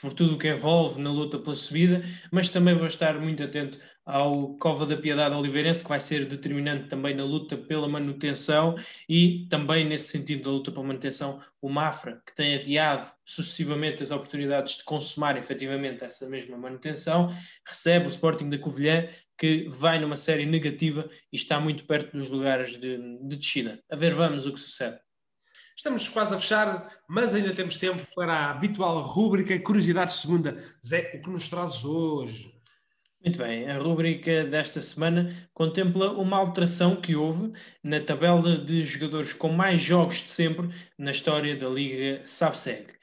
por 0.00 0.12
tudo 0.12 0.34
o 0.34 0.38
que 0.38 0.48
envolve 0.48 1.00
na 1.00 1.10
luta 1.10 1.38
pela 1.38 1.54
subida, 1.54 2.02
mas 2.30 2.48
também 2.48 2.74
vou 2.74 2.86
estar 2.86 3.18
muito 3.18 3.42
atento 3.42 3.78
ao 4.04 4.56
Cova 4.58 4.86
da 4.86 4.96
Piedade 4.96 5.34
Oliveirense, 5.34 5.82
que 5.82 5.88
vai 5.88 5.98
ser 5.98 6.26
determinante 6.26 6.88
também 6.88 7.14
na 7.14 7.24
luta 7.24 7.56
pela 7.56 7.88
manutenção 7.88 8.76
e 9.08 9.46
também 9.48 9.84
nesse 9.84 10.08
sentido 10.08 10.44
da 10.44 10.50
luta 10.50 10.70
pela 10.70 10.86
manutenção, 10.86 11.40
o 11.60 11.68
Mafra, 11.68 12.22
que 12.24 12.34
tem 12.34 12.54
adiado 12.54 13.10
sucessivamente 13.24 14.02
as 14.02 14.10
oportunidades 14.10 14.78
de 14.78 14.84
consumar 14.84 15.36
efetivamente 15.36 16.04
essa 16.04 16.28
mesma 16.28 16.56
manutenção, 16.56 17.34
recebe 17.66 18.06
o 18.06 18.08
Sporting 18.08 18.48
da 18.48 18.58
Covilhã, 18.58 19.08
que 19.36 19.68
vai 19.68 19.98
numa 19.98 20.16
série 20.16 20.46
negativa 20.46 21.08
e 21.32 21.36
está 21.36 21.60
muito 21.60 21.84
perto 21.84 22.16
dos 22.16 22.28
lugares 22.28 22.78
de, 22.78 22.98
de 23.22 23.36
descida. 23.36 23.75
A 23.90 23.96
ver, 23.96 24.14
vamos 24.14 24.46
o 24.46 24.52
que 24.52 24.60
sucede. 24.60 24.98
Estamos 25.76 26.08
quase 26.08 26.34
a 26.34 26.38
fechar, 26.38 26.88
mas 27.08 27.34
ainda 27.34 27.54
temos 27.54 27.76
tempo 27.76 28.02
para 28.14 28.32
a 28.32 28.50
habitual 28.50 29.00
rúbrica 29.02 29.58
Curiosidades 29.58 30.16
Segunda. 30.16 30.56
Zé, 30.84 31.12
o 31.14 31.20
que 31.20 31.28
nos 31.28 31.48
trazes 31.48 31.84
hoje? 31.84 32.56
Muito 33.22 33.38
bem, 33.38 33.68
a 33.68 33.76
rúbrica 33.78 34.44
desta 34.44 34.80
semana 34.80 35.36
contempla 35.52 36.12
uma 36.12 36.38
alteração 36.38 36.96
que 36.96 37.16
houve 37.16 37.52
na 37.82 38.00
tabela 38.00 38.56
de 38.56 38.84
jogadores 38.84 39.32
com 39.32 39.48
mais 39.48 39.82
jogos 39.82 40.22
de 40.22 40.30
sempre 40.30 40.70
na 40.96 41.10
história 41.10 41.56
da 41.56 41.68
Liga 41.68 42.22
SAPSEG. 42.24 42.94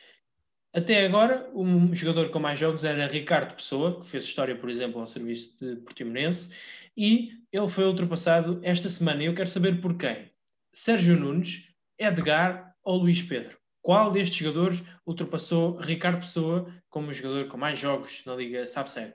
Até 0.74 1.06
agora, 1.06 1.52
o 1.54 1.94
jogador 1.94 2.30
com 2.30 2.40
mais 2.40 2.58
jogos 2.58 2.84
era 2.84 3.06
Ricardo 3.06 3.54
Pessoa, 3.54 4.00
que 4.00 4.08
fez 4.08 4.24
história, 4.24 4.56
por 4.56 4.70
exemplo, 4.70 5.00
ao 5.00 5.06
serviço 5.06 5.60
de 5.60 5.76
Portimonense, 5.82 6.50
e 6.98 7.34
ele 7.52 7.70
foi 7.70 7.86
ultrapassado 7.86 8.60
esta 8.64 8.90
semana. 8.90 9.22
E 9.22 9.28
eu 9.28 9.36
quero 9.36 9.50
saber 9.50 9.80
por 9.80 9.96
quem. 9.96 10.33
Sérgio 10.74 11.18
Nunes, 11.18 11.70
Edgar 11.98 12.76
ou 12.84 12.98
Luís 12.98 13.22
Pedro? 13.22 13.58
Qual 13.82 14.12
destes 14.12 14.38
jogadores 14.38 14.82
ultrapassou 15.06 15.78
Ricardo 15.78 16.20
Pessoa 16.20 16.68
como 16.90 17.14
jogador 17.14 17.48
com 17.50 17.58
mais 17.58 17.78
jogos 17.78 18.24
na 18.26 18.34
Liga 18.36 18.66
SAPSEG? 18.66 19.14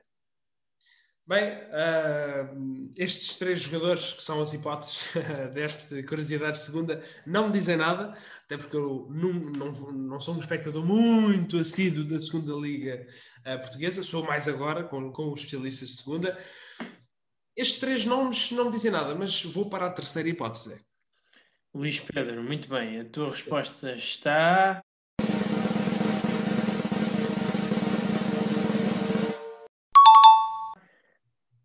Bem, 1.26 1.52
uh, 1.52 2.90
estes 2.96 3.36
três 3.36 3.60
jogadores 3.60 4.14
que 4.14 4.22
são 4.22 4.40
as 4.40 4.54
hipóteses 4.54 5.12
deste 5.52 6.02
Curiosidade 6.02 6.56
Segunda 6.56 7.02
não 7.26 7.48
me 7.48 7.52
dizem 7.52 7.76
nada, 7.76 8.16
até 8.44 8.56
porque 8.56 8.74
eu 8.74 9.06
não, 9.10 9.32
não, 9.34 9.72
não 9.92 10.20
sou 10.20 10.34
um 10.34 10.38
espectador 10.38 10.82
muito 10.86 11.58
assíduo 11.58 12.04
da 12.04 12.18
Segunda 12.18 12.54
Liga 12.54 13.06
uh, 13.40 13.60
Portuguesa, 13.60 14.02
sou 14.02 14.24
mais 14.24 14.48
agora 14.48 14.84
com, 14.84 15.12
com 15.12 15.30
os 15.30 15.40
especialistas 15.40 15.90
de 15.90 15.96
Segunda. 15.96 16.38
Estes 17.54 17.78
três 17.78 18.06
nomes 18.06 18.50
não 18.50 18.66
me 18.66 18.70
dizem 18.70 18.90
nada, 18.90 19.14
mas 19.14 19.44
vou 19.44 19.68
para 19.68 19.86
a 19.86 19.92
terceira 19.92 20.30
hipótese. 20.30 20.80
Luís 21.78 22.00
Pedro, 22.00 22.42
muito 22.42 22.68
bem, 22.68 22.98
a 22.98 23.04
tua 23.04 23.30
resposta 23.30 23.92
está 23.92 24.82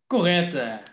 Correta. 0.08 0.93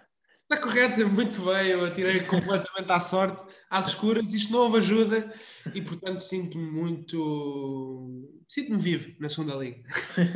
Está 0.53 0.61
correta, 0.61 1.07
muito 1.07 1.43
bem. 1.43 1.69
Eu 1.69 1.85
atirei 1.85 2.19
completamente 2.27 2.91
à 2.91 2.99
sorte, 2.99 3.41
às 3.71 3.87
escuras. 3.87 4.35
Isto 4.35 4.53
não 4.53 4.63
houve 4.63 4.79
ajuda 4.79 5.33
e, 5.73 5.81
portanto, 5.81 6.19
sinto-me 6.19 6.69
muito. 6.69 8.29
Sinto-me 8.49 8.83
vivo 8.83 9.15
na 9.21 9.29
segunda 9.29 9.55
liga. 9.55 9.81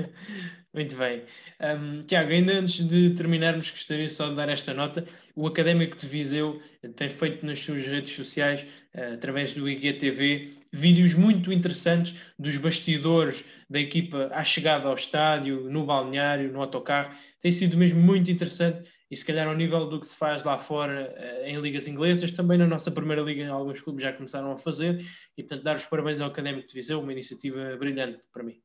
muito 0.72 0.96
bem. 0.96 1.24
Um, 1.60 2.04
Tiago, 2.04 2.30
ainda 2.30 2.52
antes 2.52 2.86
de 2.86 3.10
terminarmos, 3.10 3.68
gostaria 3.72 4.08
só 4.08 4.28
de 4.28 4.36
dar 4.36 4.48
esta 4.48 4.72
nota. 4.72 5.04
O 5.34 5.48
Académico 5.48 5.96
de 5.96 6.06
Viseu 6.06 6.62
tem 6.94 7.10
feito 7.10 7.44
nas 7.44 7.58
suas 7.58 7.84
redes 7.84 8.14
sociais, 8.14 8.64
uh, 8.94 9.14
através 9.14 9.52
do 9.52 9.68
IGTV, 9.68 10.48
vídeos 10.72 11.14
muito 11.14 11.52
interessantes 11.52 12.14
dos 12.38 12.56
bastidores 12.56 13.44
da 13.68 13.80
equipa 13.80 14.30
à 14.32 14.44
chegada 14.44 14.86
ao 14.86 14.94
estádio, 14.94 15.68
no 15.68 15.84
balneário, 15.84 16.52
no 16.52 16.60
autocarro. 16.60 17.12
Tem 17.40 17.50
sido 17.50 17.76
mesmo 17.76 18.00
muito 18.00 18.30
interessante 18.30 18.88
e 19.10 19.16
se 19.16 19.24
calhar 19.24 19.46
ao 19.46 19.54
nível 19.54 19.86
do 19.88 20.00
que 20.00 20.06
se 20.06 20.16
faz 20.16 20.42
lá 20.44 20.58
fora 20.58 21.14
uh, 21.16 21.46
em 21.46 21.60
ligas 21.60 21.86
inglesas, 21.86 22.32
também 22.32 22.58
na 22.58 22.66
nossa 22.66 22.90
primeira 22.90 23.22
liga 23.22 23.48
alguns 23.50 23.80
clubes 23.80 24.02
já 24.02 24.12
começaram 24.12 24.52
a 24.52 24.56
fazer. 24.56 25.04
E 25.36 25.42
portanto 25.42 25.62
dar 25.62 25.76
os 25.76 25.84
parabéns 25.84 26.20
ao 26.20 26.28
Académico 26.28 26.68
de 26.68 26.74
Viseu, 26.74 27.00
uma 27.00 27.12
iniciativa 27.12 27.76
brilhante 27.76 28.26
para 28.32 28.42
mim. 28.42 28.60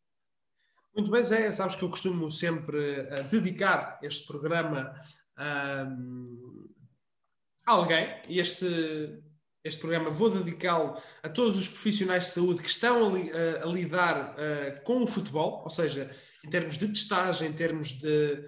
Muito 0.96 1.12
bem, 1.12 1.22
Zé, 1.24 1.52
sabes 1.52 1.76
que 1.76 1.84
eu 1.84 1.90
costumo 1.90 2.30
sempre 2.32 2.78
uh, 2.78 3.24
dedicar 3.30 4.00
este 4.02 4.26
programa 4.26 4.94
uh, 5.38 6.70
a 7.66 7.72
alguém. 7.72 8.22
E 8.28 8.40
este 8.40 8.68
este 9.64 9.80
programa 9.80 10.10
vou 10.10 10.30
dedicá-lo 10.30 10.98
a 11.22 11.28
todos 11.28 11.58
os 11.58 11.68
profissionais 11.68 12.26
de 12.26 12.32
saúde 12.32 12.64
que 12.64 12.70
estão 12.70 13.14
a, 13.14 13.18
a, 13.18 13.64
a 13.64 13.72
lidar 13.72 14.34
uh, 14.34 14.84
com 14.84 15.04
o 15.04 15.08
futebol, 15.08 15.62
ou 15.64 15.70
seja, 15.70 16.10
em 16.46 16.50
termos 16.50 16.78
de 16.78 16.88
testagem, 16.88 17.50
em 17.50 17.54
termos 17.54 17.90
de 17.90 18.48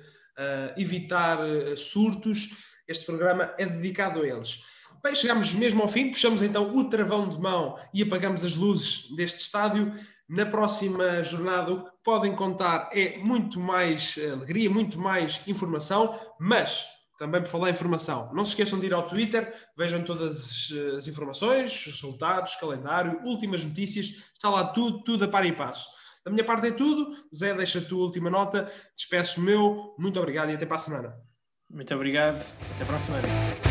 evitar 0.78 1.40
uh, 1.40 1.76
surtos, 1.78 2.50
este 2.88 3.06
programa 3.06 3.54
é 3.58 3.66
dedicado 3.66 4.22
a 4.22 4.28
eles. 4.28 4.60
Bem, 5.04 5.16
chegamos 5.16 5.54
mesmo 5.54 5.82
ao 5.82 5.88
fim, 5.88 6.12
puxamos 6.12 6.42
então 6.44 6.76
o 6.76 6.90
travão 6.90 7.28
de 7.28 7.40
mão 7.40 7.76
e 7.94 8.04
apagamos 8.04 8.44
as 8.44 8.56
luzes 8.56 9.10
deste 9.16 9.40
estádio. 9.40 9.92
Na 10.30 10.46
próxima 10.46 11.24
jornada, 11.24 11.74
o 11.74 11.84
que 11.84 11.92
podem 12.04 12.36
contar 12.36 12.90
é 12.94 13.18
muito 13.18 13.60
mais 13.60 14.18
alegria, 14.32 14.70
muito 14.70 15.00
mais 15.00 15.42
informação, 15.48 16.18
mas 16.40 16.86
também 17.22 17.42
por 17.42 17.50
falar 17.50 17.70
em 17.70 17.72
informação. 17.72 18.34
Não 18.34 18.44
se 18.44 18.52
esqueçam 18.52 18.80
de 18.80 18.88
ir 18.88 18.94
ao 18.94 19.08
Twitter, 19.08 19.54
vejam 19.78 20.04
todas 20.04 20.70
as 20.98 21.08
informações, 21.08 21.86
resultados, 21.86 22.56
calendário, 22.56 23.22
últimas 23.24 23.64
notícias, 23.64 24.08
está 24.34 24.50
lá 24.50 24.66
tudo, 24.66 25.04
tudo 25.04 25.26
a 25.26 25.28
par 25.28 25.46
e 25.46 25.52
passo. 25.52 25.88
Da 26.26 26.32
minha 26.32 26.44
parte 26.44 26.68
é 26.68 26.72
tudo. 26.72 27.16
Zé, 27.34 27.54
deixa 27.54 27.80
a 27.80 27.84
tua 27.84 28.04
última 28.04 28.30
nota. 28.30 28.72
Despeço 28.96 29.42
o 29.42 29.44
meu. 29.44 29.96
Muito 29.98 30.20
obrigado 30.20 30.52
e 30.52 30.56
até 30.56 30.66
para 30.66 30.76
a 30.76 30.80
semana. 30.80 31.16
Muito 31.70 31.94
obrigado. 31.96 32.46
Até 32.76 32.86
para 32.86 32.98
a 32.98 33.00
semana. 33.00 33.71